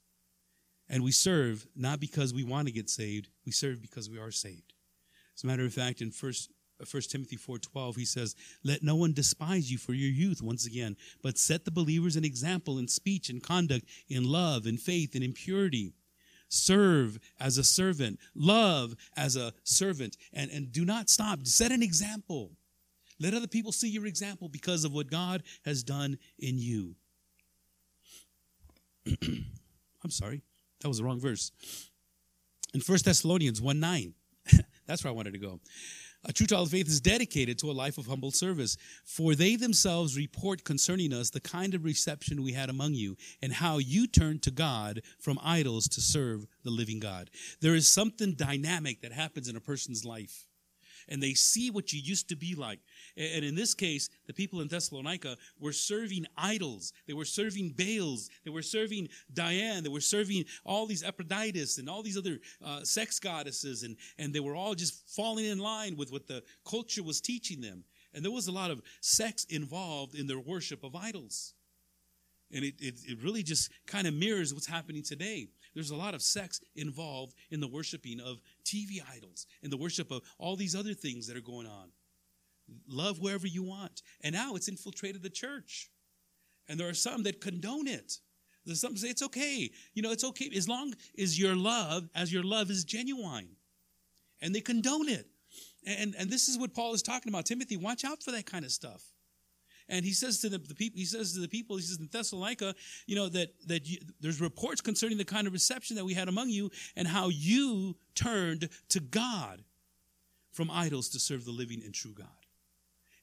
[0.88, 4.30] And we serve not because we want to get saved, we serve because we are
[4.30, 4.74] saved.
[5.36, 6.50] As a matter of fact, in First
[6.80, 10.66] uh, 1 Timothy 4:12 he says, "Let no one despise you for your youth once
[10.66, 15.14] again, but set the believers an example in speech and conduct, in love, in faith,
[15.14, 15.94] and in purity.
[16.48, 21.46] Serve as a servant, love as a servant, and, and do not stop.
[21.46, 22.52] Set an example.
[23.20, 26.94] Let other people see your example because of what God has done in you.
[29.22, 30.42] I'm sorry,
[30.80, 31.52] that was the wrong verse.
[32.72, 34.14] In 1 Thessalonians 1 9,
[34.86, 35.60] that's where I wanted to go.
[36.26, 39.56] A true child of faith is dedicated to a life of humble service, for they
[39.56, 44.06] themselves report concerning us the kind of reception we had among you, and how you
[44.06, 47.30] turned to God from idols to serve the living God.
[47.60, 50.46] There is something dynamic that happens in a person's life
[51.08, 52.80] and they see what you used to be like.
[53.16, 56.92] And in this case, the people in Thessalonica were serving idols.
[57.06, 58.28] They were serving Baals.
[58.44, 59.84] They were serving Diane.
[59.84, 63.84] They were serving all these Aphrodite and all these other uh, sex goddesses.
[63.84, 67.60] And, and they were all just falling in line with what the culture was teaching
[67.60, 67.84] them.
[68.14, 71.54] And there was a lot of sex involved in their worship of idols.
[72.52, 75.48] And it, it, it really just kind of mirrors what's happening today.
[75.74, 80.10] There's a lot of sex involved in the worshiping of TV idols and the worship
[80.10, 81.90] of all these other things that are going on.
[82.88, 84.02] Love wherever you want.
[84.22, 85.90] And now it's infiltrated the church.
[86.68, 88.18] And there are some that condone it.
[88.64, 89.70] There's some say it's okay.
[89.92, 93.48] You know, it's okay as long as your love, as your love is genuine.
[94.40, 95.26] And they condone it.
[95.86, 97.46] And, and this is what Paul is talking about.
[97.46, 99.02] Timothy, watch out for that kind of stuff.
[99.88, 102.08] And he says to the, the, people, he says to the people, he says in
[102.10, 102.74] Thessalonica,
[103.06, 106.28] you know, that, that you, there's reports concerning the kind of reception that we had
[106.28, 109.62] among you and how you turned to God
[110.52, 112.28] from idols to serve the living and true God.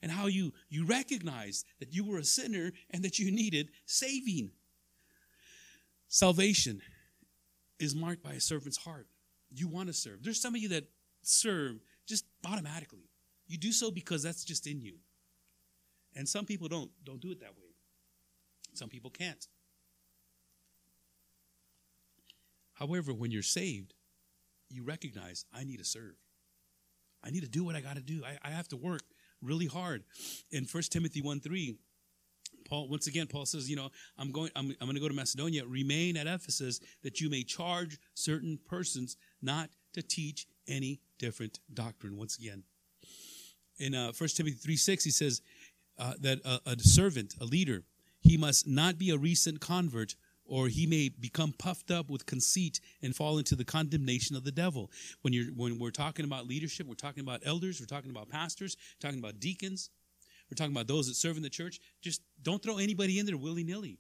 [0.02, 4.52] And how you, you recognized that you were a sinner and that you needed saving.
[6.08, 6.82] Salvation
[7.80, 9.08] is marked by a servant's heart.
[9.54, 10.24] You want to serve.
[10.24, 10.86] There's some of you that
[11.22, 13.10] serve just automatically.
[13.48, 14.96] You do so because that's just in you.
[16.16, 17.70] And some people don't don't do it that way.
[18.74, 19.48] Some people can't.
[22.74, 23.94] However, when you're saved,
[24.70, 26.16] you recognize I need to serve.
[27.24, 28.24] I need to do what I got to do.
[28.26, 29.02] I, I have to work
[29.42, 30.04] really hard.
[30.52, 31.76] In 1 Timothy 1 3,
[32.68, 35.14] Paul, once again, Paul says, you know, I'm going, I'm, I'm going to go to
[35.14, 41.60] Macedonia, remain at Ephesus that you may charge certain persons not to teach any different
[41.74, 42.18] doctrine.
[42.18, 42.64] Once again,
[43.78, 45.42] in uh, 1 Timothy 3 6, he says
[45.98, 47.84] uh, that a, a servant, a leader,
[48.22, 50.16] he must not be a recent convert
[50.52, 54.52] or he may become puffed up with conceit and fall into the condemnation of the
[54.52, 54.92] devil.
[55.22, 58.76] When you're when we're talking about leadership, we're talking about elders, we're talking about pastors,
[59.00, 59.90] talking about deacons,
[60.52, 61.80] we're talking about those that serve in the church.
[62.02, 63.98] Just don't throw anybody in there willy nilly.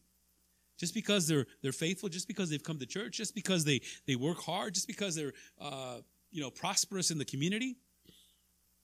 [0.78, 4.18] Just because they're they're faithful, just because they've come to church, just because they they
[4.18, 6.00] work hard, just because they're uh,
[6.32, 7.78] you know prosperous in the community,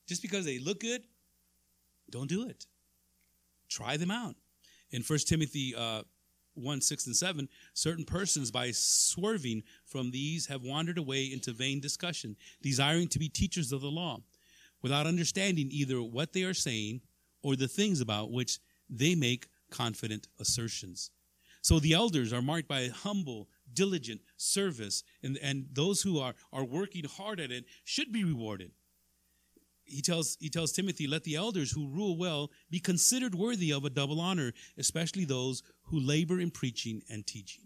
[0.08, 1.04] just because they look good,
[2.10, 2.66] don't do it.
[3.68, 4.36] Try them out.
[4.92, 6.04] In First Timothy uh,
[6.58, 11.80] 1 6 and 7 certain persons by swerving from these have wandered away into vain
[11.80, 14.20] discussion desiring to be teachers of the law
[14.82, 17.02] without understanding either what they are saying
[17.44, 21.12] or the things about which they make confident assertions.
[21.62, 26.64] So the elders are marked by humble diligent service and, and those who are, are
[26.64, 28.72] working hard at it should be rewarded
[29.88, 33.86] he tells he tells Timothy, let the elders who rule well be considered worthy of
[33.86, 37.64] a double honor, especially those who labor in preaching and teaching.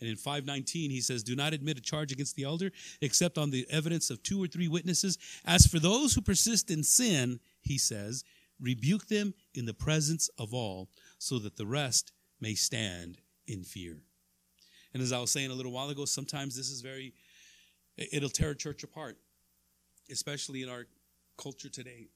[0.00, 2.70] And in 519, he says, Do not admit a charge against the elder
[3.00, 5.18] except on the evidence of two or three witnesses.
[5.44, 8.24] As for those who persist in sin, he says,
[8.60, 13.98] rebuke them in the presence of all, so that the rest may stand in fear.
[14.92, 17.14] And as I was saying a little while ago, sometimes this is very,
[17.96, 19.16] it'll tear a church apart,
[20.10, 20.86] especially in our
[21.36, 22.08] culture today.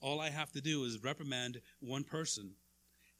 [0.00, 2.52] All I have to do is reprimand one person,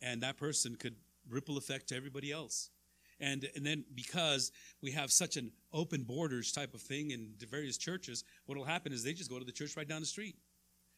[0.03, 0.97] and that person could
[1.29, 2.71] ripple effect to everybody else.
[3.19, 4.53] And, and then because
[4.83, 8.65] we have such an open borders type of thing in the various churches, what will
[8.65, 10.37] happen is they just go to the church right down the street,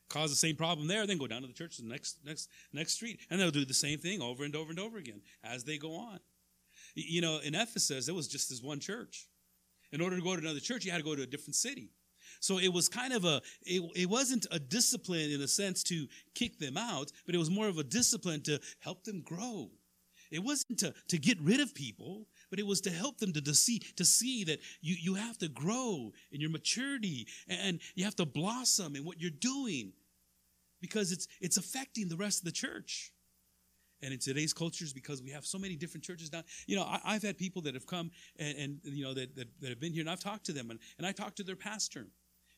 [0.09, 2.95] cause the same problem there, then go down to the church the next next next
[2.95, 5.79] street, and they'll do the same thing over and over and over again as they
[5.79, 6.19] go on.
[6.95, 9.29] You know, in Ephesus, it was just this one church.
[9.93, 11.93] In order to go to another church, you had to go to a different city.
[12.41, 16.07] So it was kind of a, it, it wasn't a discipline in a sense to
[16.35, 19.71] kick them out, but it was more of a discipline to help them grow.
[20.31, 23.41] It wasn't to, to get rid of people, but it was to help them to,
[23.41, 28.05] to see to see that you, you have to grow in your maturity and you
[28.05, 29.93] have to blossom in what you're doing
[30.81, 33.13] because it's it's affecting the rest of the church.
[34.01, 37.15] And in today's cultures, because we have so many different churches now, you know, I,
[37.15, 39.93] have had people that have come and, and you know that, that, that, have been
[39.93, 42.07] here, and I've talked to them, and, and I talked to their pastor,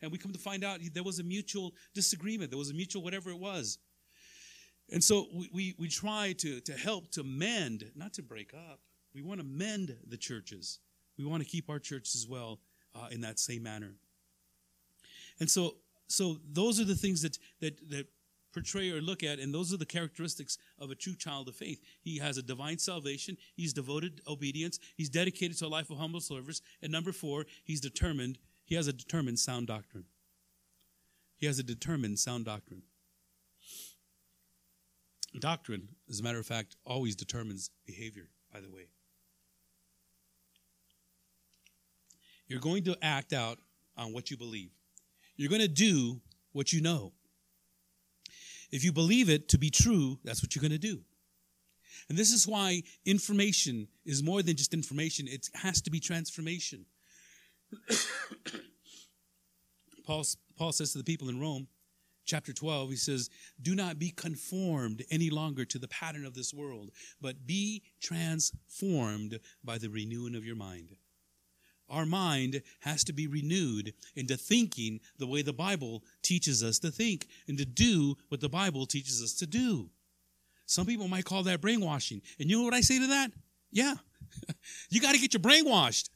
[0.03, 3.03] and we come to find out there was a mutual disagreement, there was a mutual
[3.03, 3.78] whatever it was,
[4.92, 8.80] and so we, we, we try to, to help to mend, not to break up.
[9.14, 10.78] We want to mend the churches.
[11.16, 12.61] We want to keep our churches as well
[12.94, 13.94] uh, in that same manner.
[15.38, 15.76] And so,
[16.09, 18.07] so those are the things that, that, that
[18.53, 21.80] portray or look at, and those are the characteristics of a true child of faith.
[22.01, 26.20] He has a divine salvation, he's devoted obedience, he's dedicated to a life of humble
[26.20, 28.38] service, and number four, he's determined,
[28.70, 30.04] he has a determined sound doctrine.
[31.38, 32.82] He has a determined sound doctrine.
[35.40, 38.86] Doctrine, as a matter of fact, always determines behavior, by the way.
[42.46, 43.58] You're going to act out
[43.96, 44.70] on what you believe.
[45.34, 46.20] You're going to do
[46.52, 47.12] what you know.
[48.70, 51.00] If you believe it to be true, that's what you're going to do.
[52.08, 56.86] And this is why information is more than just information, it has to be transformation.
[60.04, 60.24] Paul,
[60.56, 61.68] Paul says to the people in Rome,
[62.24, 66.54] chapter 12, he says, Do not be conformed any longer to the pattern of this
[66.54, 66.90] world,
[67.20, 70.96] but be transformed by the renewing of your mind.
[71.88, 76.90] Our mind has to be renewed into thinking the way the Bible teaches us to
[76.90, 79.90] think and to do what the Bible teaches us to do.
[80.66, 82.22] Some people might call that brainwashing.
[82.38, 83.32] And you know what I say to that?
[83.72, 83.94] Yeah.
[84.90, 86.10] you got to get your brain washed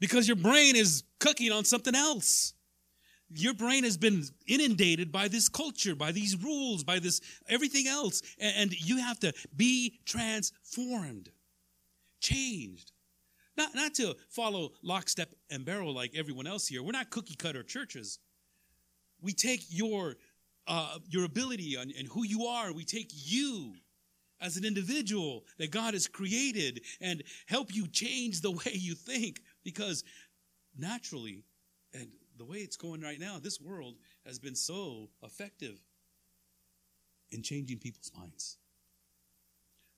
[0.00, 2.54] because your brain is cooking on something else
[3.32, 8.22] your brain has been inundated by this culture, by these rules, by this everything else.
[8.38, 11.30] And you have to be transformed,
[12.20, 12.92] changed.
[13.56, 16.82] Not, not to follow lockstep and barrel like everyone else here.
[16.82, 18.18] We're not cookie cutter churches.
[19.20, 20.16] We take your,
[20.66, 23.74] uh, your ability and, and who you are, we take you
[24.40, 29.40] as an individual that God has created and help you change the way you think
[29.64, 30.04] because
[30.76, 31.44] naturally
[31.92, 35.78] and the way it's going right now, this world has been so effective
[37.32, 38.56] in changing people's minds.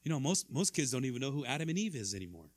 [0.02, 2.50] You know, most, most kids don't even know who Adam and Eve is anymore.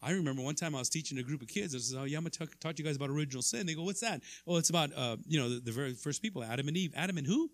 [0.00, 1.74] I remember one time I was teaching a group of kids.
[1.74, 3.74] I said, "Oh yeah, I'm gonna talk, talk to you guys about original sin." They
[3.74, 6.66] go, "What's that?" Oh, it's about uh, you know the, the, very first people, Adam
[6.66, 6.92] and Eve.
[6.96, 7.50] Adam and who?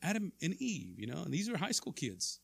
[0.00, 1.00] Adam and Eve.
[1.00, 2.38] You know, and these are high school kids.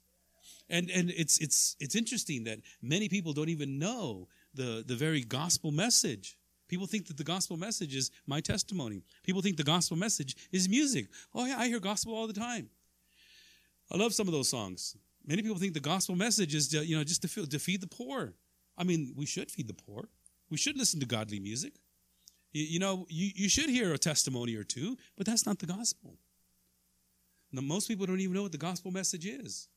[0.68, 5.22] And and it's it's it's interesting that many people don't even know the the very
[5.22, 6.36] gospel message.
[6.68, 9.02] People think that the gospel message is my testimony.
[9.24, 11.08] People think the gospel message is music.
[11.34, 12.70] Oh yeah, I hear gospel all the time.
[13.90, 14.96] I love some of those songs.
[15.26, 17.88] Many people think the gospel message is you know just to, feel, to feed the
[17.88, 18.34] poor.
[18.78, 20.08] I mean, we should feed the poor.
[20.48, 21.74] We should listen to godly music.
[22.52, 25.66] You, you know, you, you should hear a testimony or two, but that's not the
[25.66, 26.16] gospel.
[27.52, 29.68] Now, most people don't even know what the gospel message is.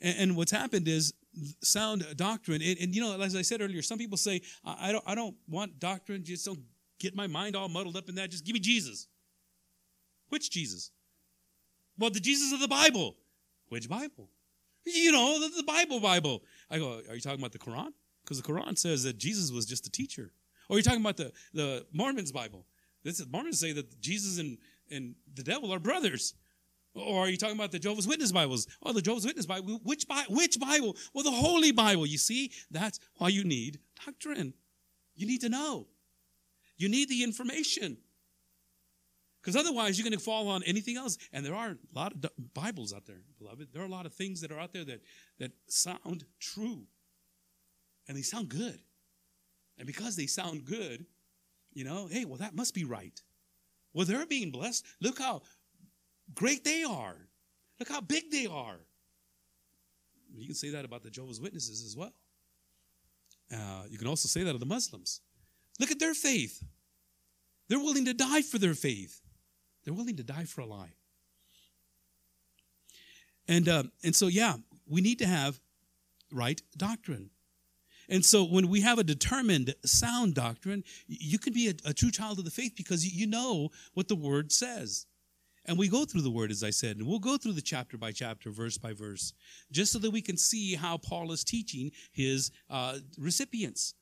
[0.00, 1.14] And, and what's happened is
[1.62, 2.62] sound doctrine.
[2.62, 5.14] And, and, you know, as I said earlier, some people say, I, I, don't, I
[5.14, 6.24] don't want doctrine.
[6.24, 6.60] Just don't
[6.98, 8.30] get my mind all muddled up in that.
[8.30, 9.08] Just give me Jesus.
[10.28, 10.90] Which Jesus?
[11.98, 13.16] Well, the Jesus of the Bible.
[13.68, 14.30] Which Bible?
[14.84, 16.42] You know, the, the Bible, Bible.
[16.70, 17.92] I go, are you talking about the Quran?
[18.22, 20.32] Because the Quran says that Jesus was just a teacher.
[20.68, 22.66] Or are you talking about the, the Mormons' Bible?
[23.02, 24.58] This is, Mormons say that Jesus and,
[24.90, 26.34] and the devil are brothers.
[26.94, 28.68] Or are you talking about the Jehovah's Witness Bibles?
[28.82, 29.80] Oh, the Jehovah's Witness Bible.
[29.82, 30.96] Which, which Bible?
[31.12, 32.06] Well, the Holy Bible.
[32.06, 34.54] You see, that's why you need doctrine.
[35.16, 35.88] You need to know.
[36.76, 37.96] You need the information.
[39.40, 41.18] Because otherwise, you're going to fall on anything else.
[41.32, 43.68] And there are a lot of Bibles out there, beloved.
[43.72, 45.02] There are a lot of things that are out there that,
[45.38, 46.86] that sound true.
[48.08, 48.78] And they sound good.
[49.78, 51.06] And because they sound good,
[51.72, 53.20] you know, hey, well, that must be right.
[53.92, 54.84] Well, they're being blessed.
[55.00, 55.42] Look how
[56.32, 57.16] great they are.
[57.78, 58.78] Look how big they are.
[60.36, 62.12] You can say that about the Jehovah's Witnesses as well.
[63.52, 65.20] Uh, you can also say that of the Muslims.
[65.78, 66.62] Look at their faith.
[67.68, 69.20] They're willing to die for their faith.
[69.84, 70.94] They're willing to die for a lie.
[73.48, 74.54] And, uh, and so, yeah,
[74.86, 75.60] we need to have
[76.32, 77.30] right doctrine.
[78.08, 82.10] And so, when we have a determined, sound doctrine, you can be a, a true
[82.10, 85.06] child of the faith because you know what the word says.
[85.66, 87.96] And we go through the word, as I said, and we'll go through the chapter
[87.96, 89.32] by chapter, verse by verse,
[89.72, 93.94] just so that we can see how Paul is teaching his uh, recipients.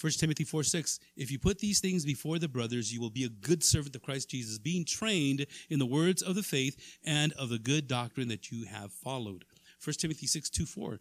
[0.00, 3.24] 1 Timothy 4 6, if you put these things before the brothers, you will be
[3.24, 7.32] a good servant of Christ Jesus, being trained in the words of the faith and
[7.32, 9.44] of the good doctrine that you have followed.
[9.84, 10.98] 1 Timothy 6 2 4.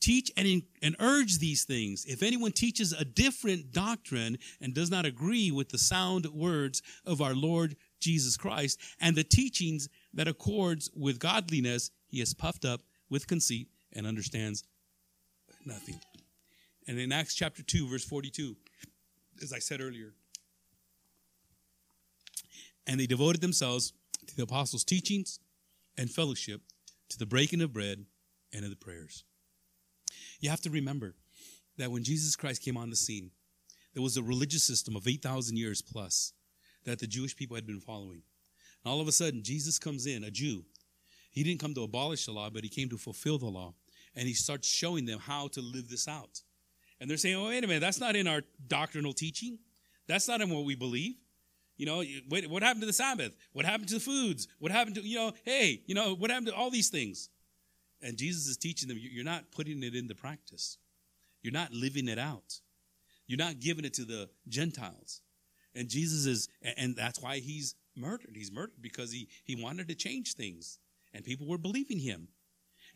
[0.00, 2.04] Teach and, in, and urge these things.
[2.04, 7.22] If anyone teaches a different doctrine and does not agree with the sound words of
[7.22, 12.82] our Lord Jesus Christ and the teachings that accords with godliness, he is puffed up
[13.10, 14.64] with conceit and understands
[15.64, 16.00] nothing.
[16.86, 18.56] And in Acts chapter 2, verse 42,
[19.42, 20.14] as I said earlier,
[22.86, 23.92] and they devoted themselves
[24.26, 25.40] to the apostles' teachings
[25.96, 26.62] and fellowship,
[27.10, 28.06] to the breaking of bread
[28.52, 29.24] and of the prayers.
[30.40, 31.14] You have to remember
[31.76, 33.30] that when Jesus Christ came on the scene,
[33.94, 36.32] there was a religious system of 8,000 years plus
[36.88, 38.22] that the Jewish people had been following.
[38.84, 40.64] And all of a sudden, Jesus comes in, a Jew.
[41.30, 43.74] He didn't come to abolish the law, but he came to fulfill the law.
[44.16, 46.42] And he starts showing them how to live this out.
[47.00, 49.58] And they're saying, oh, wait a minute, that's not in our doctrinal teaching.
[50.08, 51.14] That's not in what we believe.
[51.76, 53.36] You know, what happened to the Sabbath?
[53.52, 54.48] What happened to the foods?
[54.58, 57.28] What happened to, you know, hey, you know, what happened to all these things?
[58.02, 60.78] And Jesus is teaching them, you're not putting it into practice.
[61.42, 62.60] You're not living it out.
[63.28, 65.20] You're not giving it to the Gentiles.
[65.78, 68.32] And Jesus is, and that's why he's murdered.
[68.34, 70.78] He's murdered because he, he wanted to change things.
[71.14, 72.28] And people were believing him.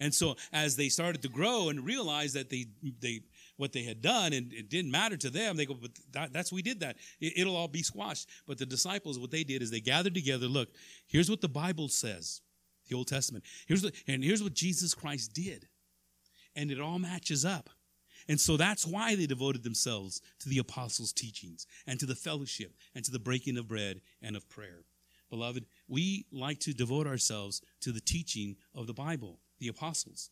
[0.01, 2.67] And so as they started to grow and realize that they,
[3.01, 3.21] they
[3.57, 5.57] what they had done and it didn't matter to them.
[5.57, 6.97] They go, but that, that's, we did that.
[7.21, 8.29] It, will all be squashed.
[8.47, 10.47] But the disciples, what they did is they gathered together.
[10.47, 10.71] Look,
[11.07, 12.41] here's what the Bible says,
[12.89, 13.45] the Old Testament.
[13.67, 15.69] Here's what, and here's what Jesus Christ did.
[16.57, 17.71] And it all matches up.
[18.33, 22.73] And so that's why they devoted themselves to the apostles' teachings and to the fellowship
[22.95, 24.87] and to the breaking of bread and of prayer.
[25.29, 30.31] Beloved, we like to devote ourselves to the teaching of the Bible, the apostles.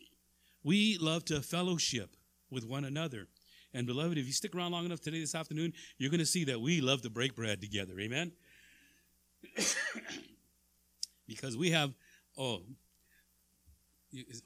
[0.65, 2.17] We love to fellowship
[2.51, 3.29] with one another.
[3.75, 6.45] And beloved, if you stick around long enough today, this afternoon, you're going to see
[6.45, 8.01] that we love to break bread together.
[8.01, 8.33] Amen?
[11.29, 11.93] because we have,
[12.39, 12.63] oh,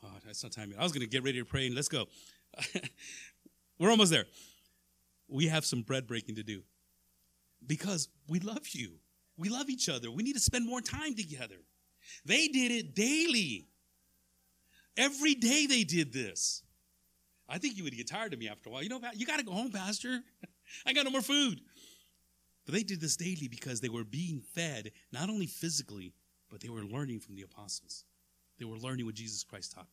[0.03, 0.81] oh, that's not time yet.
[0.81, 2.07] I was going to get ready to pray and let's go.
[3.79, 4.27] We're almost there.
[5.29, 6.63] We have some bread breaking to do
[7.67, 8.95] because we love you.
[9.37, 10.11] We love each other.
[10.11, 11.57] We need to spend more time together.
[12.25, 13.67] They did it daily.
[14.97, 16.63] Every day they did this.
[17.49, 18.83] I think you would get tired of me after a while.
[18.83, 20.21] You know, you got to go home, Pastor.
[20.87, 21.61] I got no more food.
[22.65, 26.15] But they did this daily because they were being fed not only physically,
[26.51, 28.05] but they were learning from the apostles.
[28.59, 29.87] They were learning what Jesus Christ taught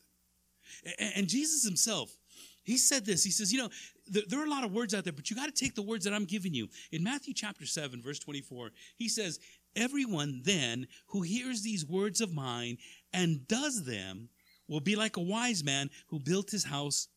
[0.86, 1.12] them.
[1.16, 2.16] And, Jesus himself,
[2.64, 3.24] he said this.
[3.24, 3.70] He says, You know,
[4.07, 5.82] there, there are a lot of words out there, but you got to take the
[5.82, 6.68] words that I'm giving you.
[6.91, 9.39] In Matthew chapter 7, verse 24, he says,
[9.76, 12.78] Everyone then who hears these words of mine
[13.14, 14.30] and does them
[14.68, 17.07] will be like a wise man who built his house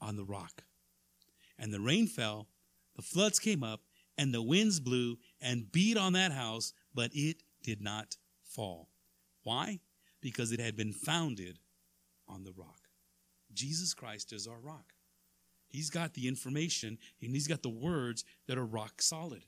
[0.00, 0.62] on the rock.
[1.58, 2.48] And the rain fell,
[2.96, 3.80] the floods came up,
[4.18, 8.88] and the winds blew and beat on that house, but it did not fall.
[9.42, 9.80] Why?
[10.20, 11.58] Because it had been founded
[12.28, 12.80] on the rock.
[13.52, 14.91] Jesus Christ is our rock.
[15.72, 19.44] He's got the information and he's got the words that are rock solid.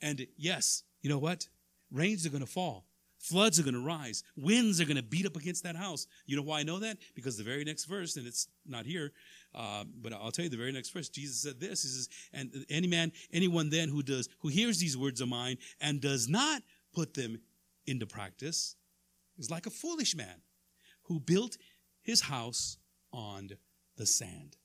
[0.00, 1.48] And yes, you know what?
[1.90, 2.86] Rains are going to fall.
[3.18, 4.22] Floods are going to rise.
[4.36, 6.06] Winds are going to beat up against that house.
[6.26, 6.98] You know why I know that?
[7.14, 9.12] Because the very next verse, and it's not here,
[9.54, 11.08] uh, but I'll tell you the very next verse.
[11.08, 11.82] Jesus said this.
[11.82, 15.56] He says, "And any man, anyone then who does, who hears these words of mine
[15.80, 16.62] and does not
[16.92, 17.40] put them
[17.86, 18.76] into practice,
[19.38, 20.42] is like a foolish man
[21.04, 21.56] who built
[22.02, 22.76] his house
[23.10, 23.50] on
[23.96, 24.58] the sand."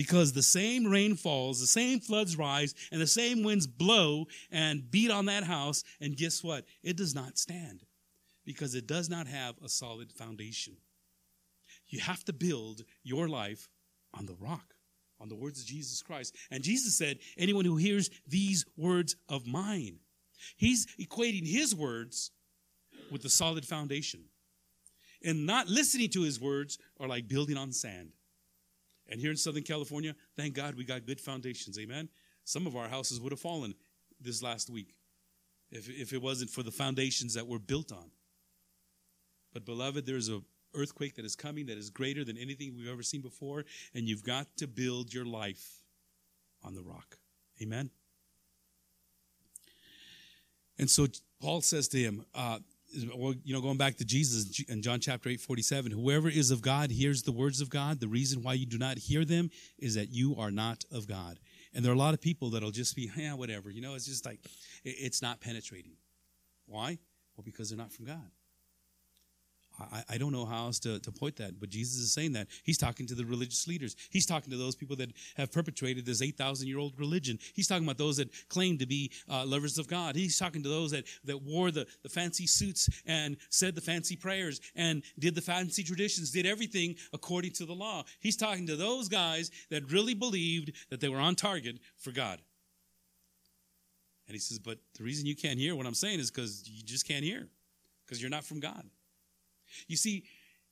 [0.00, 4.90] Because the same rain falls, the same floods rise, and the same winds blow and
[4.90, 5.84] beat on that house.
[6.00, 6.64] And guess what?
[6.82, 7.84] It does not stand
[8.46, 10.78] because it does not have a solid foundation.
[11.88, 13.68] You have to build your life
[14.14, 14.72] on the rock,
[15.20, 16.34] on the words of Jesus Christ.
[16.50, 19.98] And Jesus said, Anyone who hears these words of mine,
[20.56, 22.30] he's equating his words
[23.10, 24.20] with the solid foundation.
[25.22, 28.12] And not listening to his words are like building on sand.
[29.10, 31.78] And here in Southern California, thank God we got good foundations.
[31.78, 32.08] Amen.
[32.44, 33.74] Some of our houses would have fallen
[34.20, 34.94] this last week
[35.70, 38.10] if, if it wasn't for the foundations that were built on.
[39.52, 40.40] But, beloved, there's a
[40.74, 44.22] earthquake that is coming that is greater than anything we've ever seen before, and you've
[44.22, 45.82] got to build your life
[46.62, 47.18] on the rock.
[47.60, 47.90] Amen.
[50.78, 51.08] And so
[51.40, 52.60] Paul says to him, uh,
[53.16, 56.62] well, you know, going back to Jesus in John chapter 8, 47, whoever is of
[56.62, 58.00] God hears the words of God.
[58.00, 61.38] The reason why you do not hear them is that you are not of God.
[61.72, 63.70] And there are a lot of people that'll just be, yeah, whatever.
[63.70, 64.40] You know, it's just like,
[64.84, 65.92] it's not penetrating.
[66.66, 66.98] Why?
[67.36, 68.30] Well, because they're not from God.
[69.92, 72.48] I, I don't know how else to, to point that, but Jesus is saying that.
[72.64, 73.96] He's talking to the religious leaders.
[74.10, 77.38] He's talking to those people that have perpetrated this 8,000 year old religion.
[77.54, 80.16] He's talking about those that claim to be uh, lovers of God.
[80.16, 84.16] He's talking to those that, that wore the, the fancy suits and said the fancy
[84.16, 88.04] prayers and did the fancy traditions, did everything according to the law.
[88.20, 92.40] He's talking to those guys that really believed that they were on target for God.
[94.30, 96.84] And he says, but the reason you can't hear what I'm saying is because you
[96.84, 97.48] just can't hear,
[98.06, 98.84] because you're not from God.
[99.86, 100.24] You see,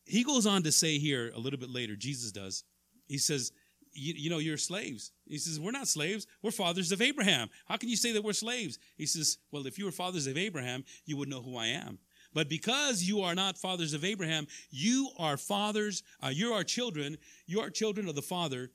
[0.05, 2.65] he goes on to say here a little bit later, Jesus does.
[3.09, 3.53] He says,
[3.93, 5.13] you, you, know, you're slaves.
[5.27, 6.27] He says, We're not slaves.
[6.43, 7.49] We're fathers of Abraham.
[7.67, 8.79] How can you say that we're slaves?
[8.97, 11.99] He says, Well, if you were fathers of Abraham, you would know who I am.
[12.35, 17.17] But because you are not fathers of Abraham, you are fathers, uh, you are children,
[17.47, 18.71] you are children of the father,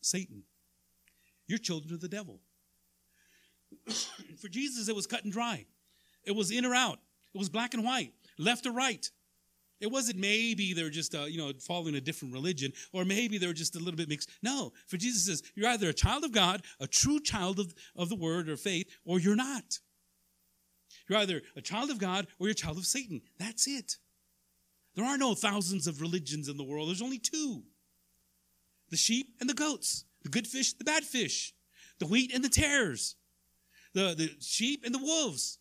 [0.00, 0.44] Satan.
[1.46, 2.40] You're children of the devil.
[4.40, 5.66] For Jesus, it was cut and dry.
[6.24, 6.98] It was in or out.
[7.34, 9.10] It was black and white, left or right.
[9.80, 13.52] It wasn't maybe they're just, uh, you know, following a different religion, or maybe they're
[13.52, 14.30] just a little bit mixed.
[14.42, 18.08] No, for Jesus says, you're either a child of God, a true child of, of
[18.08, 19.78] the word or faith, or you're not.
[21.08, 23.20] You're either a child of God or you're a child of Satan.
[23.38, 23.96] That's it.
[24.94, 26.88] There are no thousands of religions in the world.
[26.88, 27.62] There's only two
[28.88, 31.52] the sheep and the goats, the good fish, the bad fish,
[31.98, 33.16] the wheat and the tares,
[33.94, 35.58] the, the sheep and the wolves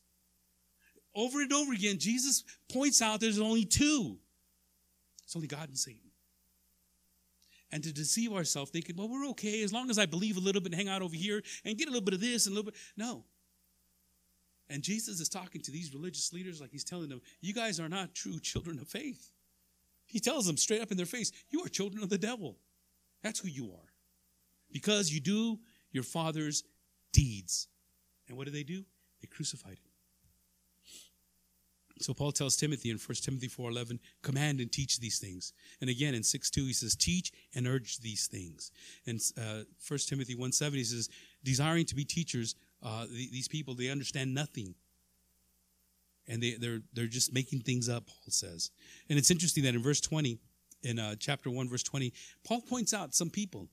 [1.15, 4.17] over and over again, Jesus points out there's only two.
[5.23, 6.01] It's only God and Satan.
[7.71, 10.61] And to deceive ourselves, thinking, well, we're okay as long as I believe a little
[10.61, 12.55] bit and hang out over here and get a little bit of this and a
[12.55, 12.79] little bit.
[12.95, 13.25] No.
[14.69, 17.89] And Jesus is talking to these religious leaders like he's telling them, you guys are
[17.89, 19.31] not true children of faith.
[20.05, 22.57] He tells them straight up in their face, you are children of the devil.
[23.23, 23.93] That's who you are.
[24.71, 25.59] Because you do
[25.91, 26.63] your father's
[27.11, 27.67] deeds.
[28.27, 28.85] And what do they do?
[29.21, 29.84] They crucified him.
[31.99, 35.53] So Paul tells Timothy in 1 Timothy 4:11, command and teach these things.
[35.79, 38.71] And again in 6:2 he says, teach and urge these things.
[39.07, 41.09] And uh, 1 Timothy 1:7 he says,
[41.43, 44.75] desiring to be teachers, uh, these people they understand nothing,
[46.27, 48.07] and they, they're they're just making things up.
[48.07, 48.71] Paul says,
[49.09, 50.37] and it's interesting that in verse 20,
[50.83, 53.69] in uh, chapter 1 verse 20, Paul points out some people.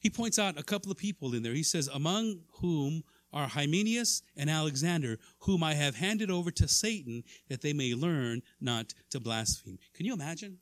[0.00, 1.54] He points out a couple of people in there.
[1.54, 7.24] He says, among whom are Hymenaeus and Alexander, whom I have handed over to Satan
[7.48, 9.78] that they may learn not to blaspheme.
[9.94, 10.58] Can you imagine?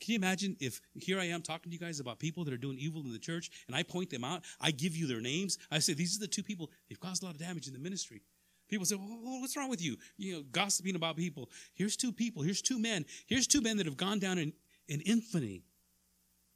[0.00, 2.58] Can you imagine if here I am talking to you guys about people that are
[2.58, 4.42] doing evil in the church and I point them out?
[4.60, 5.58] I give you their names.
[5.70, 7.78] I say, these are the two people, they've caused a lot of damage in the
[7.78, 8.22] ministry.
[8.68, 9.96] People say, well, what's wrong with you?
[10.16, 11.50] You know, gossiping about people.
[11.74, 12.42] Here's two people.
[12.42, 13.04] Here's two men.
[13.26, 14.52] Here's two men that have gone down in,
[14.88, 15.62] in infamy.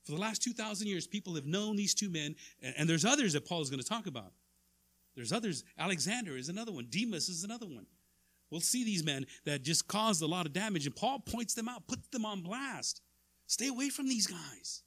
[0.05, 3.35] For the last 2,000 years, people have known these two men, and, and there's others
[3.35, 4.33] that Paul is going to talk about.
[5.17, 5.65] There's others.
[5.79, 6.87] Alexander is another one.
[6.91, 7.87] Demas is another one.
[8.51, 11.69] We'll see these men that just caused a lot of damage, and Paul points them
[11.69, 13.01] out, puts them on blast.
[13.47, 14.83] Stay away from these guys.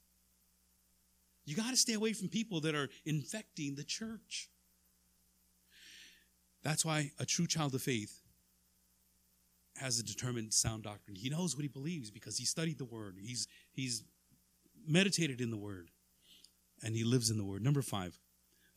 [1.45, 4.49] You got to stay away from people that are infecting the church.
[6.63, 8.21] That's why a true child of faith
[9.77, 11.15] has a determined sound doctrine.
[11.15, 13.15] He knows what he believes because he studied the word.
[13.19, 14.03] He's he's
[14.85, 15.89] meditated in the word
[16.83, 17.63] and he lives in the word.
[17.63, 18.19] Number 5.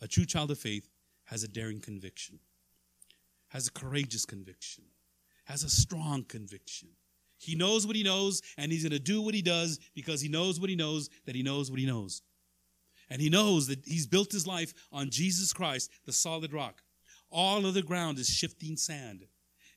[0.00, 0.88] A true child of faith
[1.33, 2.39] has a daring conviction.
[3.49, 4.85] Has a courageous conviction.
[5.47, 6.89] Has a strong conviction.
[7.39, 10.28] He knows what he knows and he's going to do what he does because he
[10.28, 12.20] knows what he knows that he knows what he knows.
[13.09, 16.83] And he knows that he's built his life on Jesus Christ, the solid rock.
[17.30, 19.24] All of the ground is shifting sand.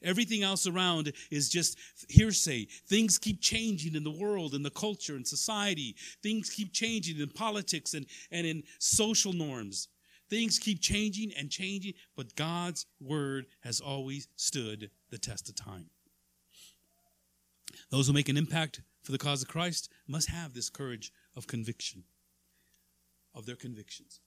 [0.04, 1.78] Everything else around is just
[2.10, 2.68] hearsay.
[2.86, 5.96] Things keep changing in the world, in the culture, in society.
[6.22, 9.88] Things keep changing in politics and, and in social norms.
[10.30, 15.90] Things keep changing and changing, but God's word has always stood the test of time.
[17.92, 21.46] Those who make an impact for the cause of Christ must have this courage of
[21.46, 22.04] conviction
[23.36, 24.20] of their convictions.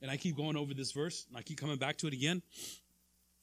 [0.00, 2.42] And I keep going over this verse, and I keep coming back to it again.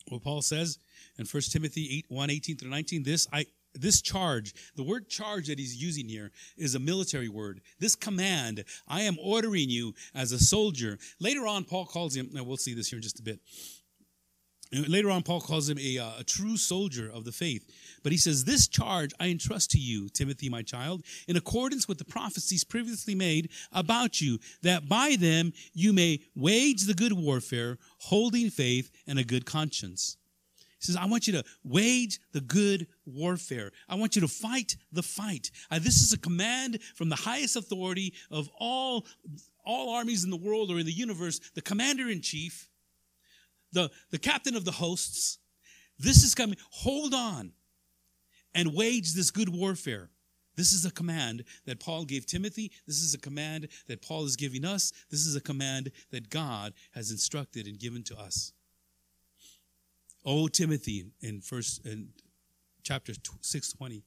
[0.10, 0.80] What Paul says
[1.18, 3.46] in 1 Timothy 8, 1, 18 through 19, this I
[3.76, 7.62] this charge, the word charge that he's using here is a military word.
[7.80, 10.98] This command, I am ordering you as a soldier.
[11.20, 13.40] Later on, Paul calls him, now we'll see this here in just a bit.
[14.72, 17.70] Later on, Paul calls him a, uh, a true soldier of the faith.
[18.04, 21.98] But he says, This charge I entrust to you, Timothy, my child, in accordance with
[22.00, 27.78] the prophecies previously made about you, that by them you may wage the good warfare,
[28.00, 30.18] holding faith and a good conscience.
[30.86, 33.72] Says, I want you to wage the good warfare.
[33.90, 35.52] I want you to fight the fight.
[35.72, 39.06] Uh, this is a command from the highest authority of all,
[39.66, 42.70] all armies in the world or in the universe, the commander in chief
[43.76, 45.38] the, the captain of the hosts,
[46.00, 46.58] this is coming.
[46.72, 47.52] Hold on
[48.56, 50.10] and wage this good warfare.
[50.56, 52.72] This is a command that Paul gave Timothy.
[52.88, 54.94] This is a command that Paul is giving us.
[55.12, 58.54] This is a command that God has instructed and given to us.
[60.26, 62.10] Oh, Timothy, in first in
[62.84, 64.04] chapter 620.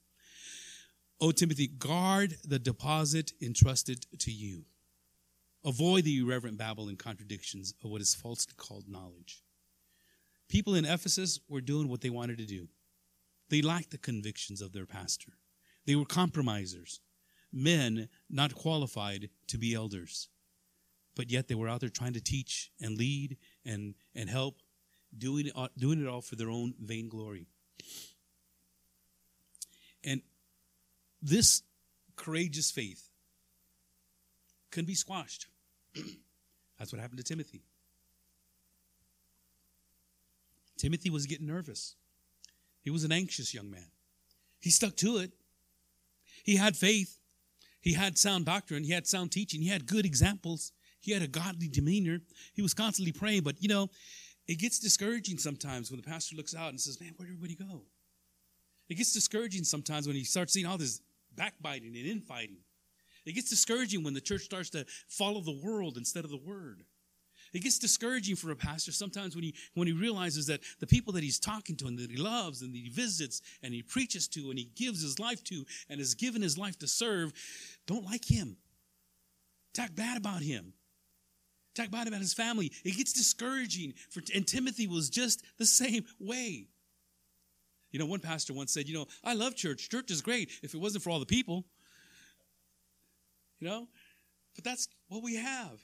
[1.20, 4.64] Oh, Timothy, guard the deposit entrusted to you.
[5.64, 9.42] Avoid the irreverent babble and contradictions of what is falsely called knowledge.
[10.48, 12.68] People in Ephesus were doing what they wanted to do.
[13.50, 15.32] They lacked the convictions of their pastor.
[15.86, 17.00] They were compromisers,
[17.52, 20.28] men not qualified to be elders.
[21.16, 24.56] But yet they were out there trying to teach and lead and, and help,
[25.16, 27.46] doing it, uh, doing it all for their own vainglory.
[30.04, 30.22] And
[31.22, 31.62] this
[32.16, 33.10] courageous faith
[34.70, 35.46] can be squashed.
[36.78, 37.62] That's what happened to Timothy.
[40.76, 41.96] Timothy was getting nervous.
[42.82, 43.90] He was an anxious young man.
[44.60, 45.32] He stuck to it.
[46.44, 47.18] He had faith.
[47.80, 48.84] He had sound doctrine.
[48.84, 49.60] He had sound teaching.
[49.60, 50.72] He had good examples.
[51.00, 52.20] He had a godly demeanor.
[52.54, 53.42] He was constantly praying.
[53.42, 53.90] But, you know,
[54.48, 57.82] it gets discouraging sometimes when the pastor looks out and says, Man, where'd everybody go?
[58.88, 61.02] It gets discouraging sometimes when he starts seeing all this
[61.36, 62.56] backbiting and infighting.
[63.26, 66.82] It gets discouraging when the church starts to follow the world instead of the word.
[67.52, 71.12] It gets discouraging for a pastor sometimes when he when he realizes that the people
[71.14, 74.28] that he's talking to and that he loves and that he visits and he preaches
[74.28, 77.32] to and he gives his life to and has given his life to serve
[77.86, 78.56] don't like him.
[79.74, 80.72] Talk bad about him.
[81.78, 82.72] Talk bad about his family.
[82.84, 86.66] It gets discouraging for and Timothy was just the same way.
[87.92, 89.88] You know, one pastor once said, you know, I love church.
[89.88, 91.64] Church is great if it wasn't for all the people.
[93.60, 93.88] You know?
[94.56, 95.78] But that's what we have.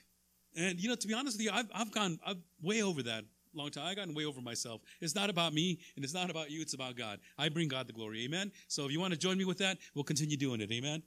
[0.57, 3.23] And you know, to be honest with you, I've, I've gone I've way over that
[3.53, 3.85] long time.
[3.85, 4.81] I've gotten way over myself.
[4.99, 7.19] It's not about me and it's not about you, it's about God.
[7.37, 8.25] I bring God the glory.
[8.25, 8.51] Amen.
[8.67, 10.69] So if you want to join me with that, we'll continue doing it.
[10.73, 11.03] Amen.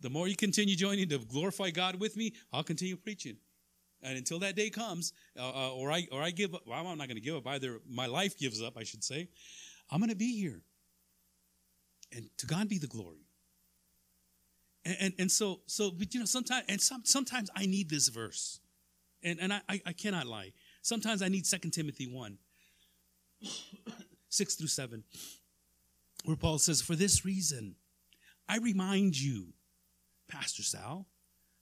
[0.00, 3.38] The more you continue joining to glorify God with me, I'll continue preaching.
[4.04, 6.98] And until that day comes, uh, uh, or I or I give up, well, I'm
[6.98, 7.80] not going to give up either.
[7.88, 9.28] My life gives up, I should say.
[9.90, 10.60] I'm going to be here.
[12.14, 13.26] And to God be the glory.
[14.84, 18.08] And, and, and so so but you know sometimes and some, sometimes I need this
[18.08, 18.60] verse.
[19.22, 20.52] And, and I, I cannot lie.
[20.82, 22.36] Sometimes I need 2 Timothy 1,
[24.28, 25.02] 6 through 7,
[26.26, 27.76] where Paul says, For this reason,
[28.50, 29.54] I remind you,
[30.28, 31.06] Pastor Sal,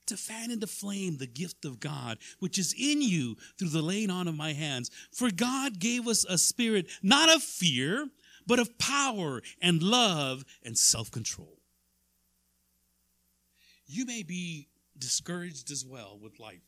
[0.07, 4.09] to fan into flame the gift of God, which is in you through the laying
[4.09, 4.91] on of my hands.
[5.11, 8.07] For God gave us a spirit not of fear,
[8.45, 11.57] but of power and love and self control.
[13.85, 16.63] You may be discouraged as well with life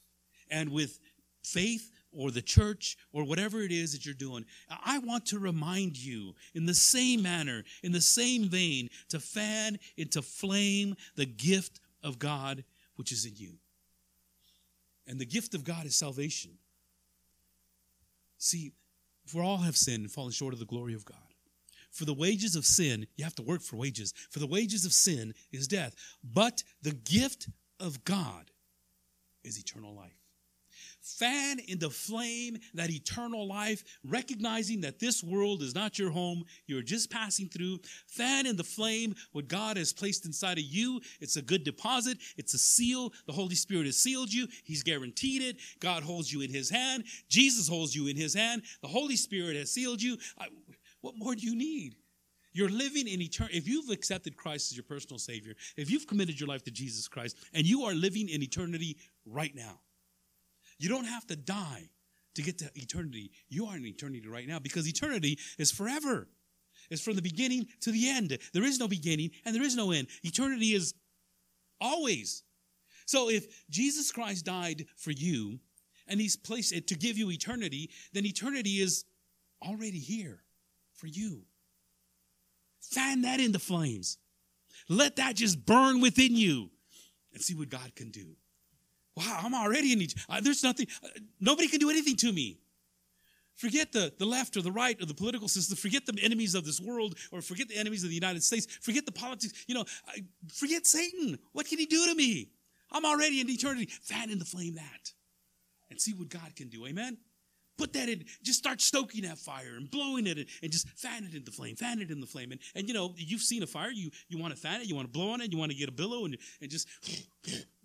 [0.49, 0.99] and with
[1.43, 5.97] faith or the church or whatever it is that you're doing, I want to remind
[5.97, 11.79] you in the same manner, in the same vein, to fan into flame the gift
[12.03, 12.63] of God
[12.95, 13.53] which is in you.
[15.07, 16.51] And the gift of God is salvation.
[18.37, 18.73] See,
[19.25, 21.17] for all have sinned and fallen short of the glory of God.
[21.91, 24.13] For the wages of sin, you have to work for wages.
[24.29, 25.95] For the wages of sin is death.
[26.23, 27.47] But the gift
[27.79, 28.51] of God
[29.43, 30.24] is eternal life
[31.05, 36.43] fan in the flame that eternal life, recognizing that this world is not your home.
[36.67, 37.79] You're just passing through.
[38.07, 40.99] Fan in the flame what God has placed inside of you.
[41.21, 42.17] It's a good deposit.
[42.37, 43.13] It's a seal.
[43.27, 44.47] The Holy Spirit has sealed you.
[44.63, 45.57] He's guaranteed it.
[45.79, 47.03] God holds you in his hand.
[47.29, 48.63] Jesus holds you in his hand.
[48.81, 50.17] The Holy Spirit has sealed you.
[50.39, 50.47] I,
[51.01, 51.95] what more do you need?
[52.51, 53.57] You're living in eternity.
[53.57, 57.07] If you've accepted Christ as your personal Savior, if you've committed your life to Jesus
[57.07, 59.81] Christ, and you are living in eternity right now,
[60.77, 61.89] you don't have to die
[62.35, 63.31] to get to eternity.
[63.47, 66.27] You are in eternity right now because eternity is forever.
[66.89, 68.37] It's from the beginning to the end.
[68.53, 70.07] There is no beginning and there is no end.
[70.23, 70.93] Eternity is
[71.81, 72.43] always.
[73.05, 75.59] So if Jesus Christ died for you
[76.07, 79.05] and he's placed it to give you eternity, then eternity is
[79.65, 80.43] already here
[80.93, 81.43] for you.
[82.81, 84.17] Fan that into flames.
[84.89, 86.69] Let that just burn within you
[87.33, 88.35] and see what God can do.
[89.15, 90.07] Wow, I'm already in.
[90.29, 90.87] Uh, there's nothing.
[91.03, 91.07] Uh,
[91.39, 92.59] nobody can do anything to me.
[93.55, 95.77] Forget the, the left or the right or the political system.
[95.77, 98.67] Forget the enemies of this world or forget the enemies of the United States.
[98.81, 99.63] Forget the politics.
[99.67, 99.85] You know,
[100.53, 101.39] forget Satan.
[101.53, 102.49] What can he do to me?
[102.91, 103.89] I'm already in eternity.
[104.01, 105.13] Fan in the flame that
[105.89, 106.85] and see what God can do.
[106.85, 107.17] Amen?
[107.77, 111.35] Put that in, just start stoking that fire and blowing it and just fan it
[111.35, 112.51] in the flame, fan it in the flame.
[112.51, 114.95] And, and you know, you've seen a fire, you, you want to fan it, you
[114.95, 116.87] want to blow on it, you want to get a billow and, and just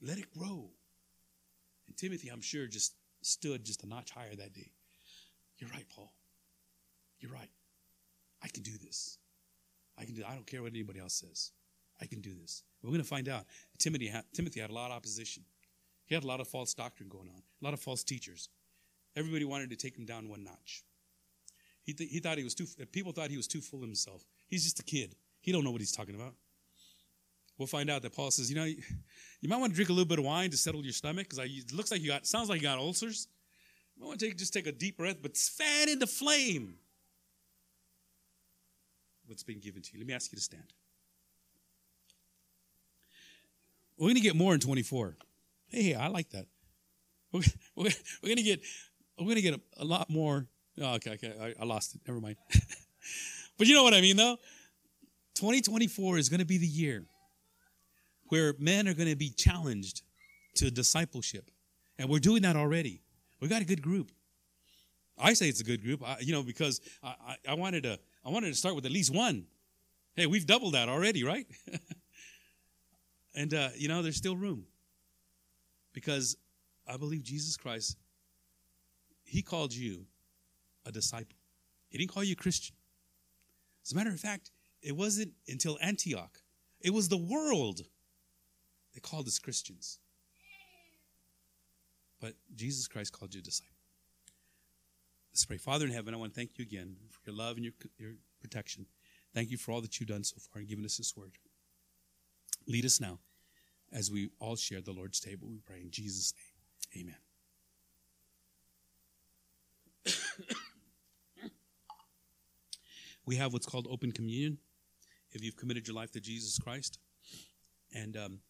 [0.00, 0.70] let it grow.
[2.00, 4.70] Timothy, I'm sure, just stood just a notch higher that day.
[5.58, 6.10] You're right, Paul.
[7.18, 7.50] You're right.
[8.42, 9.18] I can do this.
[9.98, 10.22] I can do.
[10.26, 11.52] I don't care what anybody else says.
[12.00, 12.62] I can do this.
[12.82, 13.44] We're going to find out.
[13.78, 15.42] Timothy had, Timothy had a lot of opposition.
[16.06, 18.48] He had a lot of false doctrine going on, a lot of false teachers.
[19.14, 20.82] Everybody wanted to take him down one notch.
[21.82, 22.66] He, th- he thought he was too.
[22.92, 24.24] People thought he was too full of himself.
[24.48, 25.14] He's just a kid.
[25.42, 26.34] He don't know what he's talking about
[27.60, 30.08] we'll find out that Paul says, you know, you, might want to drink a little
[30.08, 32.60] bit of wine to settle your stomach because it looks like you got, sounds like
[32.60, 33.28] you got ulcers.
[33.94, 36.76] You might want to take, just take a deep breath, but fan into flame
[39.26, 40.00] what's been given to you.
[40.00, 40.72] Let me ask you to stand.
[43.98, 45.18] We're going to get more in 24.
[45.68, 46.46] Hey, I like that.
[47.30, 47.42] We're,
[47.76, 47.90] we're,
[48.22, 48.60] we're going to get
[49.18, 50.46] we're going to get a, a, lot more.
[50.80, 52.00] Oh, okay, okay, I, I lost it.
[52.08, 52.36] Never mind.
[53.58, 54.36] but you know what I mean, though.
[55.34, 57.04] 2024 is going to be the year
[58.30, 60.02] where men are going to be challenged
[60.54, 61.50] to discipleship.
[61.98, 63.02] And we're doing that already.
[63.40, 64.10] We got a good group.
[65.18, 67.98] I say it's a good group, I, you know, because I, I, I, wanted to
[68.24, 69.44] I wanted to start with at least one.
[70.16, 71.46] Hey, we've doubled that already, right?
[73.34, 74.64] and uh, you know, there's still room
[75.92, 76.36] because
[76.88, 77.96] I believe Jesus Christ.
[79.24, 80.06] He called you
[80.86, 81.36] a disciple.
[81.88, 82.74] He didn't call you a Christian.
[83.84, 84.50] As a matter of fact,
[84.82, 86.38] it wasn't until Antioch.
[86.80, 87.82] It was the world
[88.94, 89.98] they called us Christians.
[92.20, 93.74] But Jesus Christ called you a disciple.
[95.32, 95.56] Let's pray.
[95.56, 98.12] Father in heaven, I want to thank you again for your love and your, your
[98.40, 98.86] protection.
[99.32, 101.32] Thank you for all that you've done so far and given us this word.
[102.66, 103.20] Lead us now
[103.92, 105.48] as we all share the Lord's table.
[105.48, 106.34] We pray in Jesus'
[106.94, 107.14] name.
[110.06, 110.14] Amen.
[113.26, 114.58] we have what's called open communion
[115.32, 116.98] if you've committed your life to Jesus Christ.
[117.94, 118.40] And um,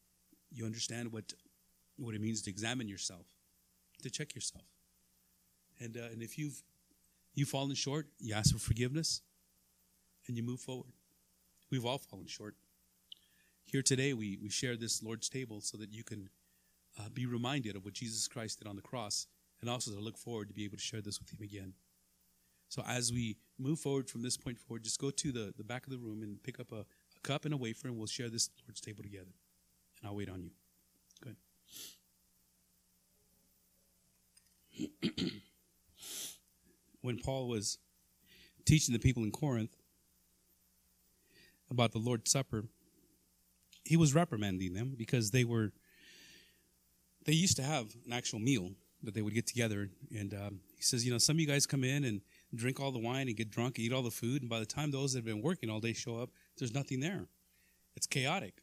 [0.51, 1.33] you understand what
[1.97, 3.27] what it means to examine yourself,
[4.03, 4.65] to check yourself.
[5.79, 6.63] And uh, and if you've
[7.35, 9.23] you've fallen short, you ask for forgiveness,
[10.27, 10.93] and you move forward.
[11.71, 12.55] We've all fallen short.
[13.65, 16.29] Here today, we we share this Lord's table so that you can
[16.99, 19.27] uh, be reminded of what Jesus Christ did on the cross,
[19.61, 21.75] and also to look forward to be able to share this with Him again.
[22.69, 25.87] So as we move forward from this point forward, just go to the, the back
[25.87, 26.85] of the room and pick up a,
[27.17, 29.33] a cup and a wafer, and we'll share this Lord's table together
[30.01, 30.51] and I'll wait on you.
[35.03, 35.31] Good.
[37.03, 37.79] when Paul was
[38.65, 39.77] teaching the people in Corinth
[41.71, 42.65] about the Lord's Supper,
[43.85, 45.73] he was reprimanding them because they were
[47.27, 48.71] they used to have an actual meal
[49.03, 49.91] that they would get together.
[50.17, 52.21] And um, he says, you know, some of you guys come in and
[52.55, 54.67] drink all the wine and get drunk, and eat all the food, and by the
[54.67, 57.27] time those that have been working all day show up, there's nothing there.
[57.97, 58.63] It's chaotic.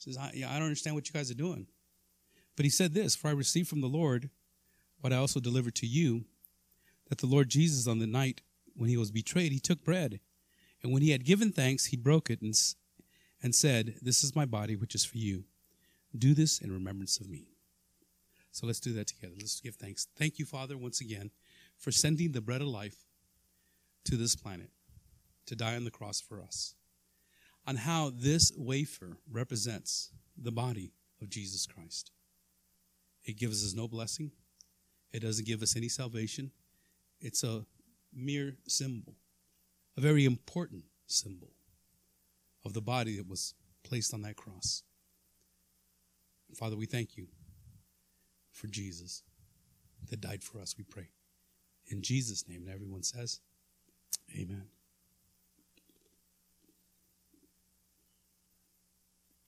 [0.00, 1.66] Says, I, yeah, I don't understand what you guys are doing.
[2.56, 4.30] But he said this For I received from the Lord
[5.00, 6.24] what I also delivered to you
[7.08, 8.40] that the Lord Jesus, on the night
[8.74, 10.20] when he was betrayed, he took bread.
[10.82, 12.54] And when he had given thanks, he broke it and,
[13.42, 15.44] and said, This is my body, which is for you.
[16.16, 17.48] Do this in remembrance of me.
[18.52, 19.34] So let's do that together.
[19.38, 20.08] Let's give thanks.
[20.16, 21.30] Thank you, Father, once again,
[21.76, 23.04] for sending the bread of life
[24.04, 24.70] to this planet
[25.46, 26.74] to die on the cross for us.
[27.66, 32.10] On how this wafer represents the body of Jesus Christ.
[33.24, 34.32] It gives us no blessing,
[35.12, 36.50] it doesn't give us any salvation.
[37.20, 37.66] It's a
[38.14, 39.14] mere symbol,
[39.96, 41.50] a very important symbol
[42.64, 44.82] of the body that was placed on that cross.
[46.54, 47.26] Father, we thank you
[48.52, 49.22] for Jesus
[50.08, 51.08] that died for us, we pray.
[51.88, 53.40] In Jesus' name, and everyone says,
[54.36, 54.64] Amen.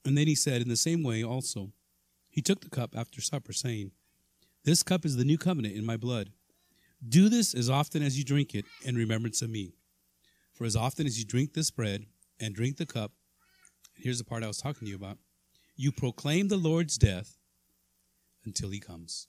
[0.04, 1.72] And then he said, In the same way also,
[2.28, 3.92] he took the cup after supper, saying,
[4.64, 6.30] This cup is the new covenant in my blood.
[7.06, 9.74] Do this as often as you drink it in remembrance of me.
[10.52, 12.06] For as often as you drink this bread
[12.40, 13.12] and drink the cup,
[13.96, 15.18] here's the part I was talking to you about,
[15.76, 17.36] you proclaim the Lord's death
[18.44, 19.28] until he comes.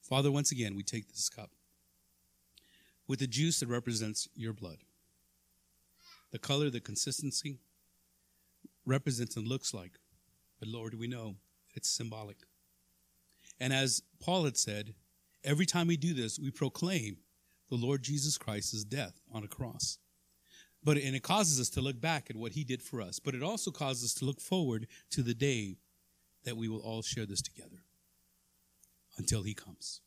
[0.00, 1.50] Father, once again, we take this cup
[3.06, 4.78] with the juice that represents your blood.
[6.30, 7.58] The color, the consistency
[8.88, 9.98] represents and looks like.
[10.58, 11.36] But Lord, we know
[11.74, 12.38] it's symbolic.
[13.60, 14.94] And as Paul had said,
[15.44, 17.18] every time we do this, we proclaim
[17.70, 19.98] the Lord Jesus Christ's death on a cross.
[20.82, 23.34] But and it causes us to look back at what he did for us, but
[23.34, 25.76] it also causes us to look forward to the day
[26.44, 27.82] that we will all share this together
[29.18, 30.00] until he comes.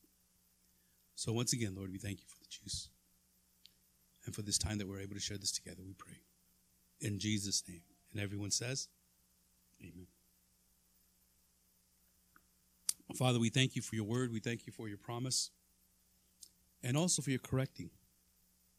[1.15, 2.89] So once again, Lord, we thank you for the juice
[4.25, 6.17] and for this time that we're able to share this together, we pray.
[6.99, 7.81] In Jesus' name.
[8.11, 8.87] And everyone says,
[9.81, 10.07] Amen.
[13.15, 14.31] Father, we thank you for your word.
[14.31, 15.51] We thank you for your promise
[16.83, 17.89] and also for your correcting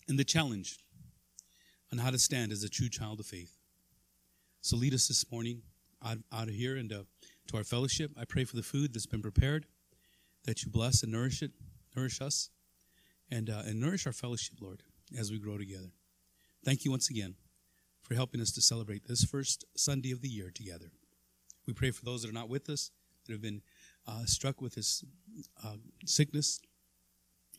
[0.09, 0.79] and the challenge
[1.93, 3.59] on how to stand as a true child of faith.
[4.63, 5.63] So lead us this morning
[6.05, 7.03] out, out of here and uh,
[7.49, 8.13] to our fellowship.
[8.19, 9.67] I pray for the food that's been prepared,
[10.45, 11.51] that you bless and nourish it,
[11.95, 12.49] nourish us,
[13.31, 14.83] and, uh, and nourish our fellowship, Lord
[15.19, 15.91] as we grow together.
[16.65, 17.35] Thank you once again
[18.03, 20.91] for helping us to celebrate this first Sunday of the year together.
[21.67, 22.91] We pray for those that are not with us,
[23.27, 23.63] that have been
[24.07, 25.05] uh, struck with this
[25.65, 26.61] uh, sickness.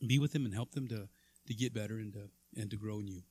[0.05, 1.07] Be with them and help them to,
[1.47, 2.29] to get better and to,
[2.59, 3.23] and to grow in you.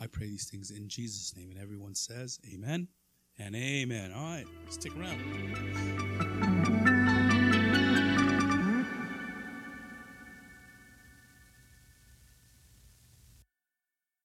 [0.00, 1.50] I pray these things in Jesus' name.
[1.50, 2.88] And everyone says, Amen
[3.38, 4.12] and Amen.
[4.12, 5.20] All right, stick around.